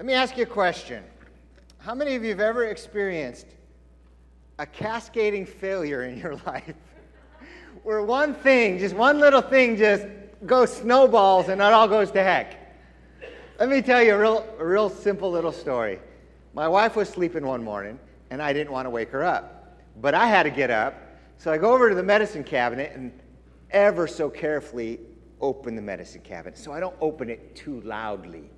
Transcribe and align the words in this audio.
Let 0.00 0.06
me 0.06 0.14
ask 0.14 0.38
you 0.38 0.44
a 0.44 0.46
question. 0.46 1.04
How 1.76 1.94
many 1.94 2.14
of 2.14 2.22
you 2.24 2.30
have 2.30 2.40
ever 2.40 2.64
experienced 2.64 3.44
a 4.58 4.64
cascading 4.64 5.44
failure 5.44 6.04
in 6.04 6.16
your 6.16 6.36
life 6.46 6.74
where 7.82 8.00
one 8.00 8.32
thing, 8.32 8.78
just 8.78 8.94
one 8.94 9.20
little 9.20 9.42
thing, 9.42 9.76
just 9.76 10.06
goes 10.46 10.74
snowballs 10.74 11.50
and 11.50 11.60
it 11.60 11.64
all 11.64 11.86
goes 11.86 12.10
to 12.12 12.22
heck? 12.22 12.56
Let 13.58 13.68
me 13.68 13.82
tell 13.82 14.02
you 14.02 14.14
a 14.14 14.18
real, 14.18 14.46
a 14.58 14.64
real 14.64 14.88
simple 14.88 15.30
little 15.30 15.52
story. 15.52 16.00
My 16.54 16.66
wife 16.66 16.96
was 16.96 17.10
sleeping 17.10 17.44
one 17.44 17.62
morning 17.62 17.98
and 18.30 18.40
I 18.40 18.54
didn't 18.54 18.72
want 18.72 18.86
to 18.86 18.90
wake 18.90 19.10
her 19.10 19.22
up, 19.22 19.82
but 20.00 20.14
I 20.14 20.28
had 20.28 20.44
to 20.44 20.50
get 20.50 20.70
up. 20.70 20.94
So 21.36 21.52
I 21.52 21.58
go 21.58 21.74
over 21.74 21.90
to 21.90 21.94
the 21.94 22.02
medicine 22.02 22.42
cabinet 22.42 22.92
and 22.94 23.12
ever 23.70 24.06
so 24.06 24.30
carefully 24.30 24.98
open 25.42 25.76
the 25.76 25.82
medicine 25.82 26.22
cabinet 26.22 26.56
so 26.56 26.72
I 26.72 26.80
don't 26.80 26.96
open 27.02 27.28
it 27.28 27.54
too 27.54 27.82
loudly 27.82 28.48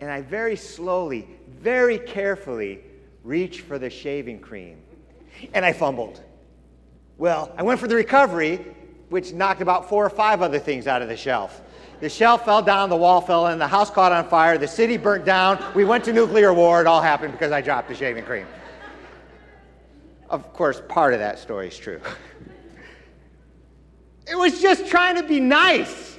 and 0.00 0.10
I 0.10 0.20
very 0.20 0.56
slowly, 0.56 1.28
very 1.48 1.98
carefully 1.98 2.80
reached 3.24 3.62
for 3.62 3.78
the 3.78 3.90
shaving 3.90 4.40
cream. 4.40 4.78
And 5.54 5.64
I 5.64 5.72
fumbled. 5.72 6.22
Well, 7.16 7.52
I 7.56 7.62
went 7.62 7.80
for 7.80 7.88
the 7.88 7.96
recovery, 7.96 8.64
which 9.08 9.32
knocked 9.32 9.60
about 9.60 9.88
four 9.88 10.04
or 10.06 10.10
five 10.10 10.40
other 10.40 10.58
things 10.58 10.86
out 10.86 11.02
of 11.02 11.08
the 11.08 11.16
shelf. 11.16 11.62
The 12.00 12.08
shelf 12.08 12.44
fell 12.44 12.62
down, 12.62 12.90
the 12.90 12.96
wall 12.96 13.20
fell 13.20 13.48
in, 13.48 13.58
the 13.58 13.66
house 13.66 13.90
caught 13.90 14.12
on 14.12 14.28
fire, 14.28 14.56
the 14.56 14.68
city 14.68 14.96
burnt 14.96 15.24
down, 15.24 15.62
we 15.74 15.84
went 15.84 16.04
to 16.04 16.12
nuclear 16.12 16.54
war. 16.54 16.80
It 16.80 16.86
all 16.86 17.02
happened 17.02 17.32
because 17.32 17.50
I 17.50 17.60
dropped 17.60 17.88
the 17.88 17.94
shaving 17.94 18.24
cream. 18.24 18.46
Of 20.30 20.52
course, 20.52 20.80
part 20.88 21.12
of 21.12 21.18
that 21.18 21.40
story 21.40 21.68
is 21.68 21.76
true. 21.76 22.00
it 24.28 24.36
was 24.36 24.60
just 24.60 24.86
trying 24.86 25.16
to 25.16 25.24
be 25.24 25.40
nice. 25.40 26.16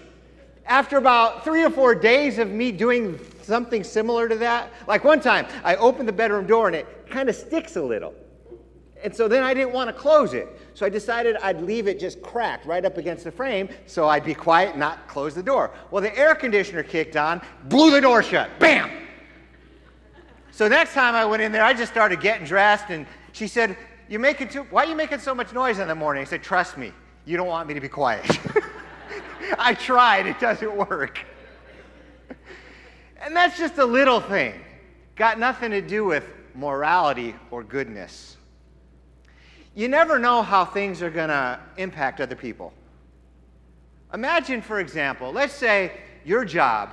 After 0.65 0.97
about 0.97 1.45
three 1.45 1.63
or 1.63 1.69
four 1.69 1.95
days 1.95 2.39
of 2.39 2.49
me 2.49 2.71
doing 2.71 3.17
something 3.49 3.83
similar 3.83 4.29
to 4.29 4.35
that? 4.37 4.71
Like 4.87 5.03
one 5.03 5.19
time, 5.19 5.47
I 5.63 5.75
opened 5.75 6.07
the 6.07 6.13
bedroom 6.13 6.47
door 6.47 6.67
and 6.67 6.75
it 6.75 7.09
kind 7.09 7.27
of 7.27 7.35
sticks 7.35 7.75
a 7.75 7.81
little. 7.81 8.13
And 9.03 9.15
so 9.15 9.27
then 9.27 9.43
I 9.43 9.53
didn't 9.53 9.73
want 9.73 9.89
to 9.89 9.93
close 9.93 10.33
it. 10.33 10.47
So 10.73 10.85
I 10.85 10.89
decided 10.89 11.35
I'd 11.41 11.61
leave 11.61 11.87
it 11.87 11.99
just 11.99 12.21
cracked 12.21 12.65
right 12.65 12.85
up 12.85 12.97
against 12.97 13.23
the 13.23 13.31
frame 13.31 13.69
so 13.85 14.07
I'd 14.07 14.25
be 14.25 14.33
quiet 14.33 14.71
and 14.71 14.79
not 14.79 15.07
close 15.07 15.33
the 15.33 15.43
door. 15.43 15.71
Well, 15.89 16.01
the 16.01 16.15
air 16.17 16.35
conditioner 16.35 16.83
kicked 16.83 17.15
on, 17.15 17.41
blew 17.65 17.91
the 17.91 18.01
door 18.01 18.21
shut. 18.23 18.49
Bam! 18.59 18.91
So 20.51 20.67
next 20.67 20.93
time 20.93 21.15
I 21.15 21.25
went 21.25 21.41
in 21.41 21.51
there, 21.51 21.63
I 21.63 21.73
just 21.73 21.91
started 21.91 22.19
getting 22.19 22.45
dressed 22.45 22.89
and 22.89 23.05
she 23.31 23.47
said, 23.47 23.77
You're 24.09 24.19
making 24.19 24.49
too, 24.49 24.63
why 24.69 24.83
are 24.83 24.87
you 24.87 24.95
making 24.95 25.19
so 25.19 25.33
much 25.33 25.53
noise 25.53 25.79
in 25.79 25.87
the 25.87 25.95
morning? 25.95 26.21
I 26.21 26.25
said, 26.25 26.43
Trust 26.43 26.77
me, 26.77 26.91
you 27.25 27.37
don't 27.37 27.47
want 27.47 27.67
me 27.67 27.73
to 27.73 27.81
be 27.81 27.87
quiet. 27.87 28.39
I 29.57 29.73
tried, 29.73 30.27
it 30.27 30.39
doesn't 30.39 30.75
work. 30.75 31.19
And 33.21 33.35
that's 33.35 33.57
just 33.57 33.77
a 33.77 33.85
little 33.85 34.19
thing. 34.21 34.53
Got 35.15 35.39
nothing 35.39 35.71
to 35.71 35.81
do 35.81 36.05
with 36.05 36.23
morality 36.55 37.35
or 37.51 37.63
goodness. 37.63 38.37
You 39.75 39.87
never 39.87 40.19
know 40.19 40.41
how 40.41 40.65
things 40.65 41.01
are 41.01 41.09
going 41.09 41.29
to 41.29 41.59
impact 41.77 42.21
other 42.21 42.35
people. 42.35 42.73
Imagine, 44.13 44.61
for 44.61 44.79
example, 44.79 45.31
let's 45.31 45.53
say 45.53 45.91
your 46.25 46.43
job, 46.43 46.89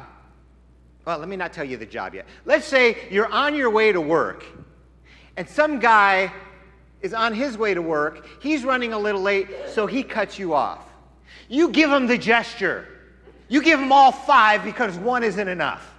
well, 1.04 1.18
let 1.18 1.28
me 1.28 1.36
not 1.36 1.52
tell 1.52 1.64
you 1.64 1.76
the 1.76 1.86
job 1.86 2.14
yet. 2.14 2.26
Let's 2.44 2.66
say 2.66 3.08
you're 3.10 3.32
on 3.32 3.54
your 3.54 3.70
way 3.70 3.92
to 3.92 4.00
work, 4.00 4.44
and 5.36 5.48
some 5.48 5.78
guy 5.78 6.32
is 7.00 7.14
on 7.14 7.32
his 7.32 7.56
way 7.56 7.74
to 7.74 7.82
work. 7.82 8.26
He's 8.40 8.64
running 8.64 8.92
a 8.92 8.98
little 8.98 9.22
late, 9.22 9.48
so 9.68 9.86
he 9.86 10.02
cuts 10.02 10.38
you 10.38 10.54
off. 10.54 10.84
You 11.48 11.70
give 11.70 11.90
him 11.90 12.06
the 12.06 12.18
gesture. 12.18 12.88
You 13.48 13.62
give 13.62 13.80
him 13.80 13.92
all 13.92 14.12
five 14.12 14.64
because 14.64 14.96
one 14.98 15.22
isn't 15.22 15.48
enough. 15.48 15.94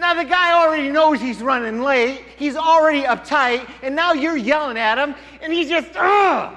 Now, 0.00 0.14
the 0.14 0.24
guy 0.24 0.54
already 0.54 0.88
knows 0.88 1.20
he's 1.20 1.42
running 1.42 1.82
late. 1.82 2.24
He's 2.38 2.56
already 2.56 3.02
uptight. 3.02 3.68
And 3.82 3.94
now 3.94 4.14
you're 4.14 4.36
yelling 4.36 4.78
at 4.78 4.96
him. 4.96 5.14
And 5.42 5.52
he's 5.52 5.68
just, 5.68 5.90
ugh. 5.94 6.56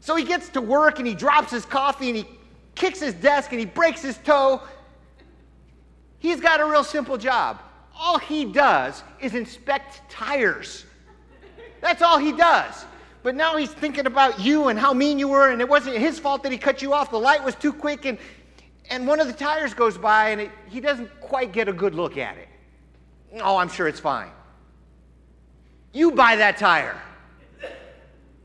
So 0.00 0.16
he 0.16 0.24
gets 0.24 0.48
to 0.48 0.62
work 0.62 0.98
and 0.98 1.06
he 1.06 1.14
drops 1.14 1.50
his 1.50 1.66
coffee 1.66 2.08
and 2.08 2.16
he 2.16 2.24
kicks 2.74 2.98
his 2.98 3.12
desk 3.12 3.50
and 3.52 3.60
he 3.60 3.66
breaks 3.66 4.00
his 4.00 4.16
toe. 4.24 4.62
He's 6.18 6.40
got 6.40 6.60
a 6.60 6.64
real 6.64 6.82
simple 6.82 7.18
job. 7.18 7.60
All 7.94 8.18
he 8.18 8.46
does 8.46 9.02
is 9.20 9.34
inspect 9.34 10.00
tires. 10.10 10.86
That's 11.82 12.00
all 12.00 12.16
he 12.16 12.32
does. 12.32 12.86
But 13.22 13.34
now 13.34 13.54
he's 13.58 13.70
thinking 13.70 14.06
about 14.06 14.40
you 14.40 14.68
and 14.68 14.78
how 14.78 14.94
mean 14.94 15.18
you 15.18 15.28
were, 15.28 15.50
and 15.50 15.60
it 15.60 15.68
wasn't 15.68 15.98
his 15.98 16.18
fault 16.18 16.42
that 16.44 16.52
he 16.52 16.58
cut 16.58 16.80
you 16.80 16.94
off. 16.94 17.10
The 17.10 17.20
light 17.20 17.44
was 17.44 17.54
too 17.54 17.72
quick, 17.72 18.06
and, 18.06 18.18
and 18.88 19.06
one 19.06 19.20
of 19.20 19.26
the 19.26 19.32
tires 19.32 19.74
goes 19.74 19.98
by, 19.98 20.30
and 20.30 20.40
it, 20.40 20.50
he 20.68 20.80
doesn't 20.80 21.20
quite 21.20 21.52
get 21.52 21.68
a 21.68 21.72
good 21.72 21.94
look 21.94 22.16
at 22.16 22.36
it. 22.38 22.48
Oh, 23.40 23.56
I'm 23.56 23.68
sure 23.68 23.88
it's 23.88 24.00
fine. 24.00 24.30
You 25.92 26.12
buy 26.12 26.36
that 26.36 26.58
tire, 26.58 27.00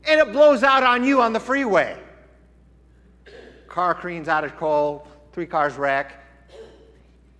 and 0.06 0.20
it 0.20 0.32
blows 0.32 0.62
out 0.62 0.82
on 0.82 1.04
you 1.04 1.20
on 1.22 1.32
the 1.32 1.40
freeway. 1.40 1.98
Car 3.68 3.94
creams 3.94 4.28
out 4.28 4.44
of 4.44 4.56
coal, 4.56 5.06
three 5.32 5.46
cars 5.46 5.76
wreck. 5.76 6.14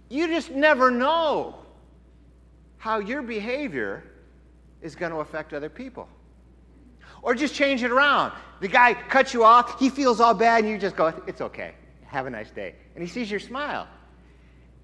You 0.09 0.27
just 0.29 0.51
never 0.51 0.91
know 0.91 1.57
how 2.79 2.99
your 2.99 3.23
behavior 3.23 4.05
is 4.81 4.95
going 4.95 5.13
to 5.13 5.19
affect 5.19 5.53
other 5.53 5.69
people. 5.69 6.09
Or 7.21 7.35
just 7.35 7.55
change 7.55 7.83
it 7.83 7.91
around. 7.91 8.33
The 8.61 8.69
guy 8.69 8.95
cuts 8.95 9.35
you 9.35 9.45
off, 9.45 9.79
he 9.79 9.91
feels 9.91 10.21
all 10.21 10.35
bad, 10.35 10.65
and 10.65 10.73
you 10.73 10.79
just 10.79 10.97
go, 10.97 11.13
It's 11.27 11.41
okay. 11.41 11.75
Have 12.07 12.27
a 12.27 12.31
nice 12.31 12.51
day. 12.51 12.75
And 12.95 13.03
he 13.03 13.09
sees 13.09 13.31
your 13.31 13.41
smile. 13.41 13.87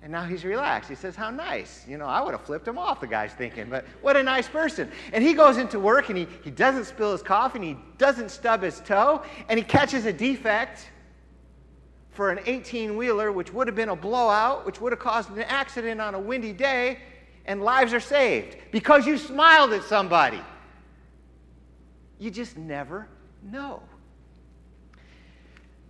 And 0.05 0.13
now 0.13 0.25
he's 0.25 0.45
relaxed. 0.45 0.91
He 0.91 0.97
says, 0.97 1.17
How 1.17 1.31
nice. 1.31 1.83
You 1.89 1.97
know, 1.97 2.05
I 2.05 2.21
would 2.21 2.33
have 2.33 2.43
flipped 2.43 2.69
him 2.69 2.77
off, 2.77 3.01
the 3.01 3.07
guy's 3.07 3.33
thinking, 3.33 3.71
but 3.71 3.87
what 4.03 4.19
a 4.19 4.23
nice 4.23 4.47
person. 4.47 4.93
And 5.15 5.25
he 5.25 5.33
goes 5.33 5.57
into 5.57 5.81
work 5.81 6.11
and 6.11 6.19
he, 6.19 6.29
he 6.43 6.51
doesn't 6.51 6.85
spill 6.85 7.13
his 7.13 7.23
coffee 7.23 7.59
and 7.59 7.65
he 7.65 7.77
doesn't 7.97 8.31
stub 8.31 8.63
his 8.63 8.81
toe 8.81 9.23
and 9.49 9.59
he 9.59 9.65
catches 9.65 10.05
a 10.05 10.13
defect 10.13 10.91
for 12.11 12.31
an 12.31 12.39
18 12.45 12.99
wheeler, 12.99 13.33
which 13.33 13.51
would 13.55 13.67
have 13.67 13.75
been 13.75 13.89
a 13.89 13.97
blowout, 13.97 14.67
which 14.67 14.79
would 14.79 14.93
have 14.93 14.99
caused 14.99 15.31
an 15.31 15.41
accident 15.41 16.03
on 16.03 16.15
a 16.15 16.21
windy 16.21 16.53
day, 16.53 16.99
and 17.47 17.63
lives 17.63 17.95
are 17.95 17.99
saved 17.99 18.59
because 18.73 19.07
you 19.07 19.17
smiled 19.17 19.73
at 19.73 19.85
somebody. 19.85 20.41
You 22.19 22.31
just 22.31 22.59
never 22.59 23.09
know. 23.43 23.83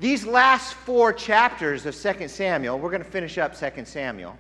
These 0.01 0.27
last 0.27 0.75
four 0.75 1.13
chapters 1.13 1.87
of 1.87 1.95
2 1.95 2.29
Samuel, 2.29 2.79
we're 2.79 2.91
going 2.91 3.03
to 3.03 3.09
finish 3.09 3.39
up 3.39 3.59
2 3.59 3.85
Samuel, 3.85 4.37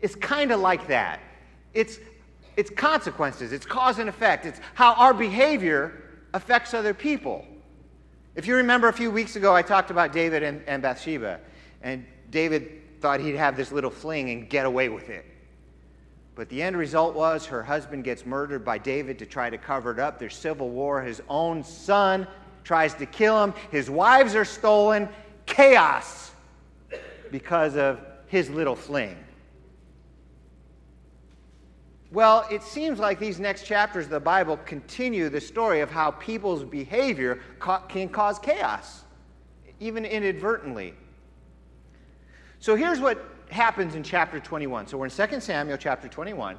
it's 0.00 0.14
kind 0.14 0.50
of 0.50 0.60
like 0.60 0.86
that. 0.88 1.20
It's, 1.74 1.98
it's 2.56 2.70
consequences, 2.70 3.52
it's 3.52 3.66
cause 3.66 3.98
and 3.98 4.08
effect, 4.08 4.46
it's 4.46 4.60
how 4.74 4.94
our 4.94 5.14
behavior 5.14 6.02
affects 6.34 6.74
other 6.74 6.94
people. 6.94 7.44
If 8.34 8.46
you 8.46 8.56
remember 8.56 8.88
a 8.88 8.92
few 8.92 9.10
weeks 9.10 9.36
ago, 9.36 9.54
I 9.54 9.62
talked 9.62 9.90
about 9.90 10.12
David 10.12 10.42
and, 10.42 10.62
and 10.66 10.82
Bathsheba, 10.82 11.40
and 11.82 12.06
David 12.30 13.00
thought 13.00 13.20
he'd 13.20 13.36
have 13.36 13.56
this 13.56 13.72
little 13.72 13.90
fling 13.90 14.30
and 14.30 14.48
get 14.48 14.64
away 14.64 14.88
with 14.88 15.10
it. 15.10 15.26
But 16.34 16.48
the 16.48 16.62
end 16.62 16.76
result 16.76 17.14
was 17.14 17.44
her 17.46 17.62
husband 17.62 18.04
gets 18.04 18.24
murdered 18.24 18.64
by 18.64 18.78
David 18.78 19.18
to 19.18 19.26
try 19.26 19.50
to 19.50 19.58
cover 19.58 19.92
it 19.92 19.98
up. 19.98 20.18
There's 20.18 20.34
civil 20.34 20.70
war. 20.70 21.02
His 21.02 21.20
own 21.28 21.62
son 21.62 22.26
tries 22.64 22.94
to 22.94 23.06
kill 23.06 23.42
him. 23.42 23.54
His 23.70 23.90
wives 23.90 24.34
are 24.34 24.44
stolen. 24.44 25.08
Chaos 25.46 26.32
because 27.30 27.76
of 27.76 28.00
his 28.26 28.48
little 28.50 28.76
fling. 28.76 29.16
Well, 32.12 32.46
it 32.50 32.62
seems 32.62 32.98
like 32.98 33.18
these 33.18 33.40
next 33.40 33.64
chapters 33.64 34.04
of 34.04 34.10
the 34.10 34.20
Bible 34.20 34.58
continue 34.58 35.30
the 35.30 35.40
story 35.40 35.80
of 35.80 35.90
how 35.90 36.10
people's 36.10 36.62
behavior 36.62 37.40
can 37.88 38.10
cause 38.10 38.38
chaos, 38.38 39.04
even 39.80 40.04
inadvertently. 40.04 40.92
So 42.58 42.76
here's 42.76 43.00
what 43.00 43.24
happens 43.48 43.94
in 43.94 44.02
chapter 44.02 44.38
21. 44.38 44.86
So 44.86 44.98
we're 44.98 45.06
in 45.06 45.10
2 45.10 45.40
Samuel 45.40 45.78
chapter 45.78 46.06
21. 46.06 46.58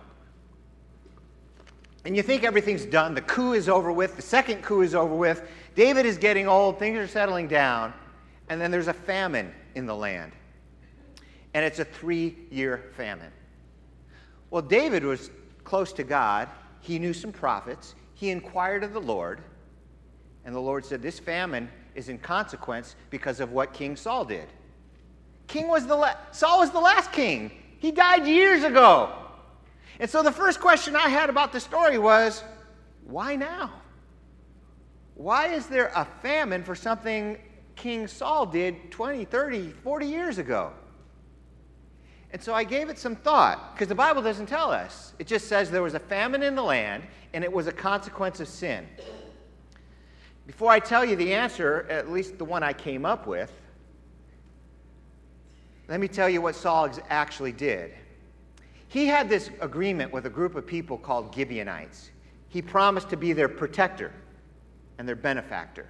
And 2.05 2.15
you 2.15 2.21
think 2.23 2.43
everything's 2.43 2.85
done. 2.85 3.13
The 3.13 3.21
coup 3.21 3.53
is 3.53 3.69
over 3.69 3.91
with. 3.91 4.15
The 4.15 4.21
second 4.21 4.61
coup 4.61 4.81
is 4.81 4.93
over 4.93 5.15
with. 5.15 5.47
David 5.75 6.05
is 6.05 6.17
getting 6.17 6.47
old. 6.47 6.77
Things 6.77 6.97
are 6.97 7.07
settling 7.07 7.47
down. 7.47 7.93
And 8.49 8.59
then 8.59 8.71
there's 8.71 8.89
a 8.89 8.93
famine 8.93 9.53
in 9.75 9.85
the 9.85 9.95
land. 9.95 10.33
And 11.53 11.63
it's 11.63 11.79
a 11.79 11.85
three 11.85 12.35
year 12.51 12.91
famine. 12.97 13.31
Well, 14.49 14.61
David 14.61 15.03
was 15.03 15.31
close 15.63 15.93
to 15.93 16.03
God. 16.03 16.49
He 16.81 16.99
knew 16.99 17.13
some 17.13 17.31
prophets. 17.31 17.95
He 18.15 18.29
inquired 18.29 18.83
of 18.83 18.93
the 18.93 19.01
Lord. 19.01 19.41
And 20.45 20.53
the 20.53 20.59
Lord 20.59 20.85
said, 20.85 21.01
This 21.01 21.19
famine 21.19 21.69
is 21.95 22.09
in 22.09 22.17
consequence 22.17 22.95
because 23.09 23.39
of 23.39 23.51
what 23.51 23.73
King 23.73 23.95
Saul 23.95 24.25
did. 24.25 24.47
King 25.47 25.67
was 25.67 25.87
the 25.87 25.95
la- 25.95 26.17
Saul 26.31 26.59
was 26.59 26.71
the 26.71 26.79
last 26.79 27.11
king. 27.11 27.51
He 27.79 27.91
died 27.91 28.25
years 28.27 28.63
ago. 28.63 29.22
And 29.99 30.09
so 30.09 30.23
the 30.23 30.31
first 30.31 30.59
question 30.59 30.95
I 30.95 31.09
had 31.09 31.29
about 31.29 31.51
the 31.51 31.59
story 31.59 31.97
was, 31.97 32.43
why 33.05 33.35
now? 33.35 33.71
Why 35.15 35.47
is 35.47 35.67
there 35.67 35.91
a 35.95 36.05
famine 36.21 36.63
for 36.63 36.75
something 36.75 37.37
King 37.75 38.07
Saul 38.07 38.45
did 38.45 38.91
20, 38.91 39.25
30, 39.25 39.69
40 39.69 40.05
years 40.05 40.37
ago? 40.37 40.71
And 42.31 42.41
so 42.41 42.53
I 42.53 42.63
gave 42.63 42.89
it 42.89 42.97
some 42.97 43.15
thought 43.15 43.75
because 43.75 43.87
the 43.87 43.95
Bible 43.95 44.23
doesn't 44.23 44.47
tell 44.47 44.71
us. 44.71 45.13
It 45.19 45.27
just 45.27 45.47
says 45.47 45.69
there 45.69 45.83
was 45.83 45.93
a 45.93 45.99
famine 45.99 46.41
in 46.41 46.55
the 46.55 46.63
land 46.63 47.03
and 47.33 47.43
it 47.43 47.51
was 47.51 47.67
a 47.67 47.71
consequence 47.71 48.39
of 48.39 48.47
sin. 48.47 48.87
Before 50.47 50.71
I 50.71 50.79
tell 50.79 51.05
you 51.05 51.15
the 51.15 51.33
answer, 51.33 51.85
at 51.89 52.11
least 52.11 52.39
the 52.39 52.45
one 52.45 52.63
I 52.63 52.73
came 52.73 53.05
up 53.05 53.27
with, 53.27 53.51
let 55.87 55.99
me 55.99 56.07
tell 56.07 56.27
you 56.27 56.41
what 56.41 56.55
Saul 56.55 56.89
actually 57.09 57.51
did. 57.51 57.93
He 58.93 59.07
had 59.07 59.27
this 59.27 59.49
agreement 59.59 60.13
with 60.13 60.27
a 60.27 60.29
group 60.29 60.53
of 60.53 60.67
people 60.67 60.99
called 60.99 61.33
Gibeonites. 61.33 62.11
He 62.47 62.61
promised 62.61 63.09
to 63.09 63.17
be 63.17 63.33
their 63.33 63.49
protector 63.49 64.11
and 64.99 65.07
their 65.07 65.15
benefactor. 65.15 65.89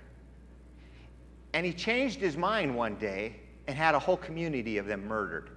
And 1.54 1.66
he 1.66 1.74
changed 1.74 2.22
his 2.22 2.38
mind 2.38 2.74
one 2.74 2.96
day 2.96 3.36
and 3.68 3.76
had 3.76 3.94
a 3.94 4.00
whole 4.00 4.16
community 4.16 4.78
of 4.78 4.86
them 4.86 5.06
murdered 5.06 5.50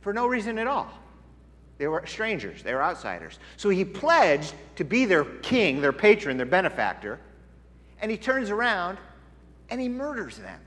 for 0.00 0.14
no 0.14 0.26
reason 0.26 0.58
at 0.58 0.66
all. 0.66 0.88
They 1.76 1.88
were 1.88 2.02
strangers, 2.06 2.62
they 2.62 2.72
were 2.72 2.82
outsiders. 2.82 3.38
So 3.58 3.68
he 3.68 3.84
pledged 3.84 4.54
to 4.76 4.84
be 4.84 5.04
their 5.04 5.26
king, 5.26 5.82
their 5.82 5.92
patron, 5.92 6.38
their 6.38 6.46
benefactor, 6.46 7.20
and 8.00 8.10
he 8.10 8.16
turns 8.16 8.48
around 8.48 8.96
and 9.68 9.78
he 9.78 9.90
murders 9.90 10.38
them. 10.38 10.60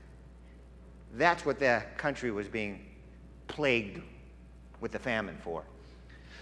That's 1.14 1.44
what 1.44 1.58
the 1.58 1.82
country 1.96 2.30
was 2.30 2.46
being 2.46 2.86
plagued 3.48 4.00
with 4.80 4.92
the 4.92 5.00
famine 5.00 5.36
for. 5.42 5.64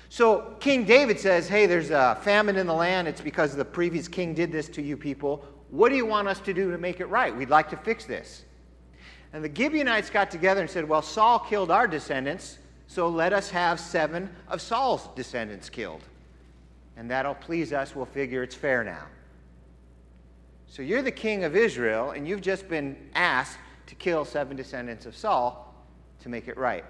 So 0.08 0.56
King 0.60 0.84
David 0.84 1.20
says, 1.20 1.48
Hey, 1.48 1.66
there's 1.66 1.90
a 1.90 2.18
famine 2.22 2.56
in 2.56 2.66
the 2.66 2.74
land. 2.74 3.08
It's 3.08 3.20
because 3.20 3.54
the 3.54 3.64
previous 3.64 4.08
king 4.08 4.34
did 4.34 4.50
this 4.50 4.68
to 4.70 4.82
you 4.82 4.96
people. 4.96 5.44
What 5.70 5.90
do 5.90 5.96
you 5.96 6.06
want 6.06 6.28
us 6.28 6.40
to 6.40 6.54
do 6.54 6.70
to 6.70 6.78
make 6.78 7.00
it 7.00 7.06
right? 7.06 7.34
We'd 7.34 7.50
like 7.50 7.68
to 7.70 7.76
fix 7.76 8.04
this. 8.04 8.44
And 9.32 9.44
the 9.44 9.54
Gibeonites 9.54 10.08
got 10.08 10.30
together 10.30 10.62
and 10.62 10.70
said, 10.70 10.88
Well, 10.88 11.02
Saul 11.02 11.38
killed 11.38 11.70
our 11.70 11.86
descendants, 11.86 12.58
so 12.86 13.08
let 13.08 13.32
us 13.32 13.50
have 13.50 13.78
seven 13.78 14.30
of 14.48 14.62
Saul's 14.62 15.08
descendants 15.14 15.68
killed. 15.68 16.02
And 16.96 17.10
that'll 17.10 17.34
please 17.34 17.72
us. 17.72 17.94
We'll 17.94 18.06
figure 18.06 18.42
it's 18.42 18.54
fair 18.54 18.82
now. 18.82 19.04
So 20.66 20.82
you're 20.82 21.02
the 21.02 21.10
king 21.10 21.44
of 21.44 21.54
Israel, 21.54 22.10
and 22.10 22.26
you've 22.26 22.40
just 22.40 22.68
been 22.68 22.96
asked 23.14 23.58
to 23.86 23.94
kill 23.94 24.24
seven 24.24 24.56
descendants 24.56 25.06
of 25.06 25.16
Saul 25.16 25.74
to 26.20 26.28
make 26.28 26.48
it 26.48 26.56
right. 26.56 26.84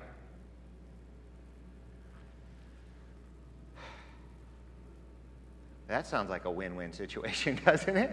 That 5.89 6.07
sounds 6.07 6.31
like 6.31 6.45
a 6.45 6.51
win 6.51 6.77
win 6.77 6.93
situation, 6.93 7.59
doesn't 7.65 7.97
it? 7.97 8.11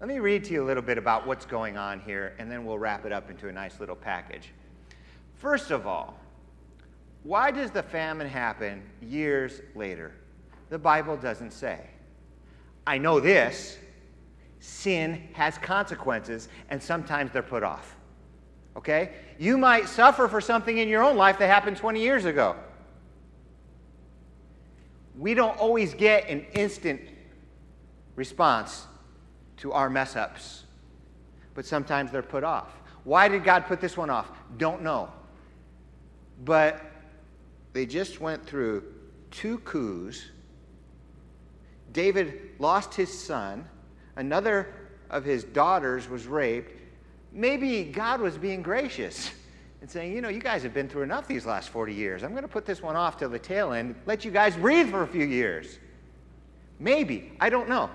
Let 0.00 0.08
me 0.08 0.18
read 0.18 0.44
to 0.44 0.52
you 0.52 0.62
a 0.62 0.66
little 0.66 0.82
bit 0.82 0.98
about 0.98 1.26
what's 1.26 1.46
going 1.46 1.76
on 1.76 2.00
here, 2.00 2.34
and 2.38 2.50
then 2.50 2.64
we'll 2.64 2.78
wrap 2.78 3.06
it 3.06 3.12
up 3.12 3.30
into 3.30 3.48
a 3.48 3.52
nice 3.52 3.80
little 3.80 3.96
package. 3.96 4.50
First 5.36 5.70
of 5.70 5.86
all, 5.86 6.18
why 7.22 7.50
does 7.50 7.70
the 7.70 7.82
famine 7.82 8.28
happen 8.28 8.82
years 9.00 9.60
later? 9.74 10.12
The 10.70 10.78
Bible 10.78 11.16
doesn't 11.16 11.52
say. 11.52 11.80
I 12.86 12.98
know 12.98 13.20
this 13.20 13.78
sin 14.60 15.28
has 15.34 15.58
consequences, 15.58 16.48
and 16.70 16.82
sometimes 16.82 17.30
they're 17.32 17.42
put 17.42 17.62
off. 17.62 17.96
Okay? 18.76 19.12
You 19.38 19.58
might 19.58 19.88
suffer 19.88 20.26
for 20.26 20.40
something 20.40 20.78
in 20.78 20.88
your 20.88 21.02
own 21.02 21.16
life 21.16 21.38
that 21.38 21.48
happened 21.48 21.76
20 21.76 22.00
years 22.00 22.24
ago. 22.24 22.56
We 25.16 25.34
don't 25.34 25.58
always 25.58 25.94
get 25.94 26.28
an 26.28 26.46
instant 26.54 27.00
response 28.16 28.86
to 29.58 29.72
our 29.72 29.88
mess 29.88 30.16
ups, 30.16 30.64
but 31.54 31.64
sometimes 31.64 32.10
they're 32.10 32.22
put 32.22 32.44
off. 32.44 32.72
Why 33.04 33.28
did 33.28 33.44
God 33.44 33.66
put 33.66 33.80
this 33.80 33.96
one 33.96 34.10
off? 34.10 34.30
Don't 34.56 34.82
know. 34.82 35.12
But 36.44 36.80
they 37.72 37.86
just 37.86 38.20
went 38.20 38.44
through 38.44 38.84
two 39.30 39.58
coups. 39.58 40.22
David 41.92 42.50
lost 42.58 42.94
his 42.94 43.16
son, 43.16 43.68
another 44.16 44.74
of 45.10 45.24
his 45.24 45.44
daughters 45.44 46.08
was 46.08 46.26
raped. 46.26 46.72
Maybe 47.32 47.84
God 47.84 48.20
was 48.20 48.38
being 48.38 48.62
gracious 48.62 49.30
and 49.84 49.90
saying, 49.90 50.14
you 50.14 50.22
know, 50.22 50.30
you 50.30 50.40
guys 50.40 50.62
have 50.62 50.72
been 50.72 50.88
through 50.88 51.02
enough 51.02 51.28
these 51.28 51.44
last 51.44 51.68
40 51.68 51.92
years. 51.92 52.22
I'm 52.22 52.30
going 52.30 52.40
to 52.40 52.48
put 52.48 52.64
this 52.64 52.80
one 52.80 52.96
off 52.96 53.18
till 53.18 53.28
the 53.28 53.38
tail 53.38 53.74
end, 53.74 53.94
let 54.06 54.24
you 54.24 54.30
guys 54.30 54.56
breathe 54.56 54.88
for 54.88 55.02
a 55.02 55.06
few 55.06 55.26
years. 55.26 55.78
Maybe. 56.80 57.32
I 57.38 57.50
don't 57.50 57.68
know. 57.68 57.90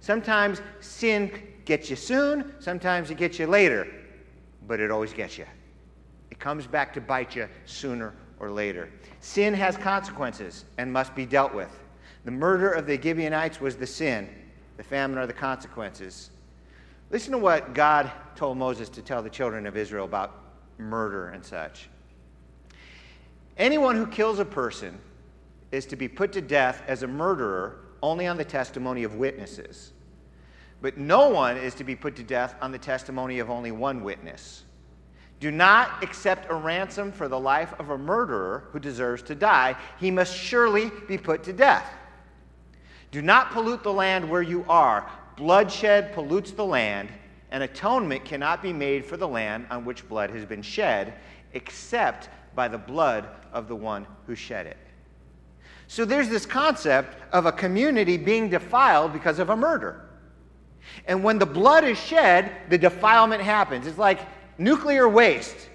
Sometimes 0.00 0.60
sin 0.80 1.30
gets 1.66 1.88
you 1.88 1.94
soon, 1.94 2.52
sometimes 2.58 3.12
it 3.12 3.16
gets 3.16 3.38
you 3.38 3.46
later, 3.46 3.86
but 4.66 4.80
it 4.80 4.90
always 4.90 5.12
gets 5.12 5.38
you. 5.38 5.46
It 6.32 6.40
comes 6.40 6.66
back 6.66 6.92
to 6.94 7.00
bite 7.00 7.36
you 7.36 7.48
sooner 7.64 8.12
or 8.40 8.50
later. 8.50 8.90
Sin 9.20 9.54
has 9.54 9.76
consequences 9.76 10.64
and 10.78 10.92
must 10.92 11.14
be 11.14 11.26
dealt 11.26 11.54
with. 11.54 11.78
The 12.24 12.32
murder 12.32 12.72
of 12.72 12.88
the 12.88 13.00
Gibeonites 13.00 13.60
was 13.60 13.76
the 13.76 13.86
sin, 13.86 14.28
the 14.76 14.82
famine 14.82 15.16
are 15.16 15.28
the 15.28 15.32
consequences. 15.32 16.30
Listen 17.10 17.30
to 17.30 17.38
what 17.38 17.72
God 17.72 18.10
told 18.34 18.58
Moses 18.58 18.88
to 18.88 19.00
tell 19.00 19.22
the 19.22 19.30
children 19.30 19.64
of 19.68 19.76
Israel 19.76 20.06
about 20.06 20.39
murder 20.80 21.28
and 21.28 21.44
such. 21.44 21.88
Anyone 23.56 23.96
who 23.96 24.06
kills 24.06 24.38
a 24.38 24.44
person 24.44 24.98
is 25.70 25.86
to 25.86 25.96
be 25.96 26.08
put 26.08 26.32
to 26.32 26.40
death 26.40 26.82
as 26.86 27.02
a 27.02 27.06
murderer 27.06 27.80
only 28.02 28.26
on 28.26 28.36
the 28.36 28.44
testimony 28.44 29.04
of 29.04 29.14
witnesses. 29.14 29.92
But 30.80 30.96
no 30.96 31.28
one 31.28 31.56
is 31.56 31.74
to 31.74 31.84
be 31.84 31.94
put 31.94 32.16
to 32.16 32.22
death 32.22 32.54
on 32.62 32.72
the 32.72 32.78
testimony 32.78 33.38
of 33.38 33.50
only 33.50 33.70
one 33.70 34.02
witness. 34.02 34.64
Do 35.40 35.50
not 35.50 36.02
accept 36.02 36.50
a 36.50 36.54
ransom 36.54 37.12
for 37.12 37.28
the 37.28 37.38
life 37.38 37.72
of 37.78 37.90
a 37.90 37.98
murderer 37.98 38.68
who 38.72 38.78
deserves 38.78 39.22
to 39.24 39.34
die. 39.34 39.76
He 39.98 40.10
must 40.10 40.36
surely 40.36 40.90
be 41.08 41.16
put 41.16 41.42
to 41.44 41.52
death. 41.52 41.90
Do 43.10 43.22
not 43.22 43.50
pollute 43.50 43.82
the 43.82 43.92
land 43.92 44.28
where 44.28 44.42
you 44.42 44.64
are. 44.68 45.10
Bloodshed 45.36 46.12
pollutes 46.12 46.52
the 46.52 46.64
land, 46.64 47.10
and 47.50 47.62
atonement 47.62 48.24
cannot 48.24 48.62
be 48.62 48.72
made 48.72 49.04
for 49.04 49.16
the 49.16 49.26
land 49.26 49.66
on 49.70 49.84
which 49.84 50.08
blood 50.08 50.30
has 50.30 50.44
been 50.44 50.62
shed, 50.62 51.14
except 51.52 52.28
by 52.54 52.68
the 52.68 52.78
blood 52.78 53.28
of 53.52 53.68
the 53.68 53.76
one 53.76 54.06
who 54.26 54.34
shed 54.34 54.66
it. 54.66 54.76
So 55.88 56.04
there's 56.04 56.28
this 56.28 56.46
concept 56.46 57.16
of 57.32 57.46
a 57.46 57.52
community 57.52 58.16
being 58.16 58.48
defiled 58.48 59.12
because 59.12 59.38
of 59.40 59.50
a 59.50 59.56
murder. 59.56 60.08
And 61.06 61.24
when 61.24 61.38
the 61.38 61.46
blood 61.46 61.84
is 61.84 61.98
shed, 61.98 62.52
the 62.68 62.78
defilement 62.78 63.42
happens. 63.42 63.86
It's 63.86 63.98
like 63.98 64.20
nuclear 64.58 65.08
waste. 65.08 65.68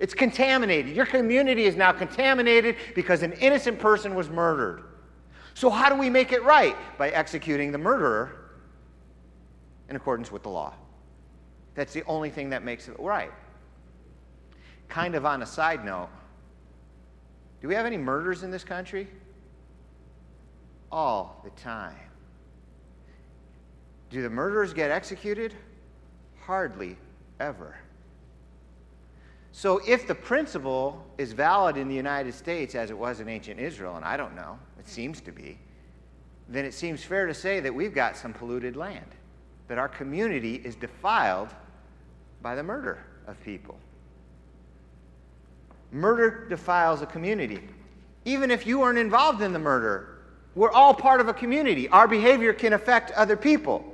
It's 0.00 0.14
contaminated. 0.14 0.96
Your 0.96 1.06
community 1.06 1.66
is 1.66 1.76
now 1.76 1.92
contaminated 1.92 2.76
because 2.94 3.22
an 3.22 3.32
innocent 3.34 3.78
person 3.78 4.14
was 4.14 4.28
murdered. 4.28 4.82
So, 5.54 5.68
how 5.68 5.88
do 5.90 5.94
we 5.94 6.08
make 6.08 6.32
it 6.32 6.42
right? 6.42 6.74
By 6.96 7.10
executing 7.10 7.70
the 7.70 7.78
murderer 7.78 8.50
in 9.88 9.96
accordance 9.96 10.32
with 10.32 10.42
the 10.42 10.48
law. 10.48 10.74
That's 11.74 11.92
the 11.92 12.04
only 12.04 12.30
thing 12.30 12.50
that 12.50 12.62
makes 12.62 12.88
it 12.88 12.98
right. 12.98 13.32
Kind 14.88 15.14
of 15.14 15.24
on 15.24 15.42
a 15.42 15.46
side 15.46 15.84
note, 15.84 16.08
do 17.60 17.68
we 17.68 17.74
have 17.74 17.86
any 17.86 17.98
murders 17.98 18.42
in 18.42 18.50
this 18.50 18.64
country? 18.64 19.08
all 20.92 21.40
the 21.44 21.50
time. 21.50 21.94
Do 24.10 24.22
the 24.22 24.30
murderers 24.30 24.72
get 24.72 24.90
executed? 24.90 25.54
Hardly 26.42 26.96
ever. 27.38 27.76
So, 29.52 29.80
if 29.86 30.06
the 30.06 30.14
principle 30.14 31.04
is 31.18 31.32
valid 31.32 31.76
in 31.76 31.88
the 31.88 31.94
United 31.94 32.34
States 32.34 32.74
as 32.74 32.90
it 32.90 32.98
was 32.98 33.20
in 33.20 33.28
ancient 33.28 33.60
Israel, 33.60 33.96
and 33.96 34.04
I 34.04 34.16
don't 34.16 34.34
know, 34.34 34.58
it 34.78 34.88
seems 34.88 35.20
to 35.22 35.32
be, 35.32 35.58
then 36.48 36.64
it 36.64 36.72
seems 36.72 37.02
fair 37.04 37.26
to 37.26 37.34
say 37.34 37.60
that 37.60 37.74
we've 37.74 37.94
got 37.94 38.16
some 38.16 38.32
polluted 38.32 38.76
land, 38.76 39.14
that 39.70 39.78
our 39.78 39.88
community 39.88 40.60
is 40.64 40.74
defiled 40.74 41.48
by 42.42 42.56
the 42.56 42.62
murder 42.62 43.04
of 43.28 43.40
people. 43.44 43.78
Murder 45.92 46.48
defiles 46.48 47.02
a 47.02 47.06
community. 47.06 47.60
Even 48.24 48.50
if 48.50 48.66
you 48.66 48.80
weren't 48.80 48.98
involved 48.98 49.42
in 49.42 49.52
the 49.52 49.60
murder, 49.60 50.22
we're 50.56 50.72
all 50.72 50.92
part 50.92 51.20
of 51.20 51.28
a 51.28 51.32
community. 51.32 51.88
Our 51.90 52.08
behavior 52.08 52.52
can 52.52 52.72
affect 52.72 53.12
other 53.12 53.36
people. 53.36 53.84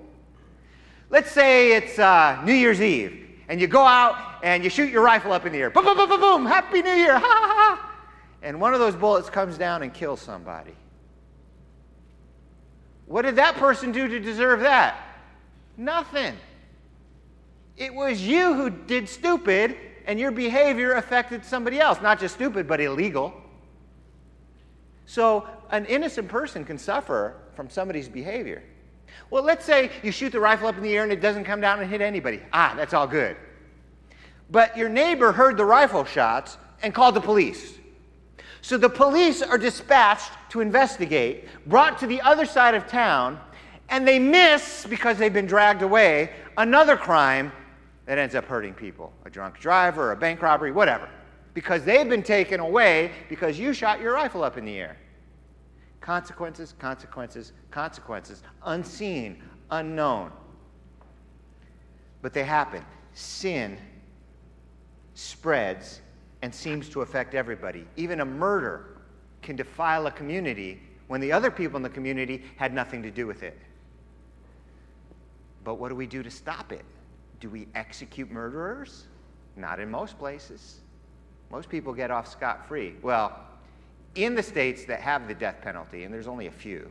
Let's 1.10 1.30
say 1.30 1.72
it's 1.72 1.98
uh, 1.98 2.40
New 2.42 2.54
Year's 2.54 2.80
Eve, 2.80 3.28
and 3.50 3.60
you 3.60 3.66
go 3.66 3.82
out 3.82 4.38
and 4.42 4.64
you 4.64 4.70
shoot 4.70 4.90
your 4.90 5.02
rifle 5.02 5.32
up 5.32 5.44
in 5.44 5.52
the 5.52 5.58
air. 5.58 5.68
Boom, 5.68 5.84
boom, 5.84 5.98
boom, 5.98 6.08
boom, 6.08 6.20
boom. 6.20 6.46
Happy 6.46 6.80
New 6.80 6.88
Year. 6.88 7.18
Ha, 7.18 7.20
ha, 7.20 7.54
ha. 7.54 7.96
And 8.40 8.62
one 8.62 8.72
of 8.72 8.80
those 8.80 8.96
bullets 8.96 9.28
comes 9.28 9.58
down 9.58 9.82
and 9.82 9.92
kills 9.92 10.22
somebody. 10.22 10.72
What 13.04 13.22
did 13.26 13.36
that 13.36 13.56
person 13.56 13.92
do 13.92 14.08
to 14.08 14.18
deserve 14.18 14.60
that? 14.60 15.02
Nothing. 15.76 16.34
It 17.76 17.92
was 17.92 18.22
you 18.22 18.54
who 18.54 18.70
did 18.70 19.08
stupid, 19.08 19.76
and 20.06 20.18
your 20.18 20.30
behavior 20.30 20.92
affected 20.92 21.44
somebody 21.44 21.78
else. 21.78 22.00
Not 22.00 22.18
just 22.18 22.34
stupid, 22.34 22.66
but 22.66 22.80
illegal. 22.80 23.34
So 25.04 25.48
an 25.70 25.84
innocent 25.86 26.28
person 26.28 26.64
can 26.64 26.78
suffer 26.78 27.36
from 27.54 27.68
somebody's 27.68 28.08
behavior. 28.08 28.62
Well, 29.30 29.42
let's 29.42 29.64
say 29.64 29.90
you 30.02 30.12
shoot 30.12 30.32
the 30.32 30.40
rifle 30.40 30.68
up 30.68 30.76
in 30.76 30.82
the 30.82 30.96
air 30.96 31.02
and 31.02 31.12
it 31.12 31.20
doesn't 31.20 31.44
come 31.44 31.60
down 31.60 31.80
and 31.80 31.90
hit 31.90 32.00
anybody. 32.00 32.40
Ah, 32.52 32.74
that's 32.76 32.94
all 32.94 33.06
good. 33.06 33.36
But 34.50 34.76
your 34.76 34.88
neighbor 34.88 35.32
heard 35.32 35.56
the 35.56 35.64
rifle 35.64 36.04
shots 36.04 36.58
and 36.82 36.94
called 36.94 37.14
the 37.14 37.20
police. 37.20 37.78
So 38.60 38.76
the 38.76 38.88
police 38.88 39.42
are 39.42 39.58
dispatched 39.58 40.32
to 40.50 40.60
investigate, 40.60 41.48
brought 41.66 41.98
to 41.98 42.06
the 42.06 42.20
other 42.20 42.44
side 42.44 42.74
of 42.74 42.86
town, 42.86 43.40
and 43.88 44.06
they 44.06 44.18
miss, 44.18 44.86
because 44.88 45.18
they've 45.18 45.32
been 45.32 45.46
dragged 45.46 45.82
away, 45.82 46.30
another 46.56 46.96
crime 46.96 47.52
that 48.06 48.18
ends 48.18 48.34
up 48.34 48.44
hurting 48.44 48.74
people 48.74 49.12
a 49.24 49.30
drunk 49.30 49.58
driver, 49.58 50.12
a 50.12 50.16
bank 50.16 50.42
robbery, 50.42 50.72
whatever. 50.72 51.08
Because 51.54 51.84
they've 51.84 52.08
been 52.08 52.22
taken 52.22 52.60
away 52.60 53.10
because 53.28 53.58
you 53.58 53.72
shot 53.72 54.00
your 54.00 54.14
rifle 54.14 54.44
up 54.44 54.58
in 54.58 54.64
the 54.64 54.76
air. 54.78 54.96
Consequences, 56.00 56.74
consequences, 56.78 57.52
consequences, 57.70 58.42
unseen, 58.64 59.42
unknown. 59.70 60.30
But 62.22 62.32
they 62.32 62.44
happen. 62.44 62.84
Sin 63.14 63.78
spreads 65.14 66.00
and 66.42 66.54
seems 66.54 66.88
to 66.90 67.00
affect 67.00 67.34
everybody. 67.34 67.86
Even 67.96 68.20
a 68.20 68.24
murder 68.24 68.98
can 69.42 69.56
defile 69.56 70.06
a 70.06 70.10
community 70.10 70.80
when 71.06 71.20
the 71.20 71.32
other 71.32 71.50
people 71.50 71.76
in 71.76 71.82
the 71.82 71.88
community 71.88 72.44
had 72.56 72.74
nothing 72.74 73.02
to 73.02 73.10
do 73.10 73.26
with 73.26 73.42
it. 73.42 73.58
But 75.66 75.80
what 75.80 75.88
do 75.88 75.96
we 75.96 76.06
do 76.06 76.22
to 76.22 76.30
stop 76.30 76.70
it? 76.70 76.84
Do 77.40 77.50
we 77.50 77.66
execute 77.74 78.30
murderers? 78.30 79.06
Not 79.56 79.80
in 79.80 79.90
most 79.90 80.16
places. 80.16 80.78
Most 81.50 81.68
people 81.68 81.92
get 81.92 82.08
off 82.12 82.30
scot 82.30 82.68
free. 82.68 82.94
Well, 83.02 83.36
in 84.14 84.36
the 84.36 84.44
states 84.44 84.84
that 84.84 85.00
have 85.00 85.26
the 85.26 85.34
death 85.34 85.56
penalty, 85.60 86.04
and 86.04 86.14
there's 86.14 86.28
only 86.28 86.46
a 86.46 86.52
few, 86.52 86.88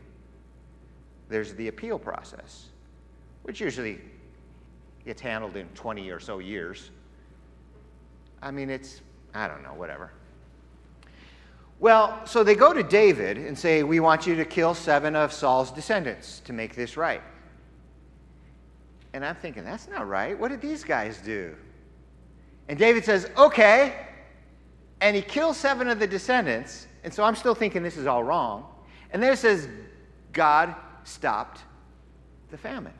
there's 1.30 1.54
the 1.54 1.68
appeal 1.68 1.98
process, 1.98 2.66
which 3.44 3.62
usually 3.62 3.98
gets 5.06 5.22
handled 5.22 5.56
in 5.56 5.66
20 5.68 6.10
or 6.10 6.20
so 6.20 6.38
years. 6.38 6.90
I 8.42 8.50
mean, 8.50 8.68
it's, 8.68 9.00
I 9.32 9.48
don't 9.48 9.62
know, 9.62 9.72
whatever. 9.72 10.10
Well, 11.80 12.26
so 12.26 12.44
they 12.44 12.54
go 12.54 12.74
to 12.74 12.82
David 12.82 13.38
and 13.38 13.58
say, 13.58 13.82
We 13.84 14.00
want 14.00 14.26
you 14.26 14.34
to 14.34 14.44
kill 14.44 14.74
seven 14.74 15.16
of 15.16 15.32
Saul's 15.32 15.70
descendants 15.70 16.40
to 16.40 16.52
make 16.52 16.74
this 16.74 16.98
right. 16.98 17.22
And 19.16 19.24
I'm 19.24 19.34
thinking, 19.34 19.64
That's 19.64 19.88
not 19.88 20.06
right. 20.06 20.38
What 20.38 20.48
did 20.48 20.60
these 20.60 20.84
guys 20.84 21.18
do? 21.18 21.56
And 22.68 22.78
David 22.78 23.04
says, 23.04 23.30
Okay. 23.36 23.94
And 25.00 25.16
he 25.16 25.22
kills 25.22 25.56
seven 25.56 25.88
of 25.88 25.98
the 25.98 26.06
descendants. 26.06 26.86
And 27.02 27.12
so 27.12 27.24
I'm 27.24 27.34
still 27.34 27.54
thinking 27.54 27.82
this 27.82 27.96
is 27.96 28.06
all 28.06 28.22
wrong. 28.22 28.66
And 29.10 29.22
then 29.22 29.32
it 29.32 29.38
says, 29.38 29.68
God 30.32 30.74
stopped 31.04 31.62
the 32.50 32.58
famine. 32.58 32.92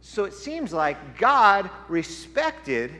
So 0.00 0.24
it 0.24 0.34
seems 0.34 0.72
like 0.72 1.18
God 1.18 1.68
respected 1.88 2.92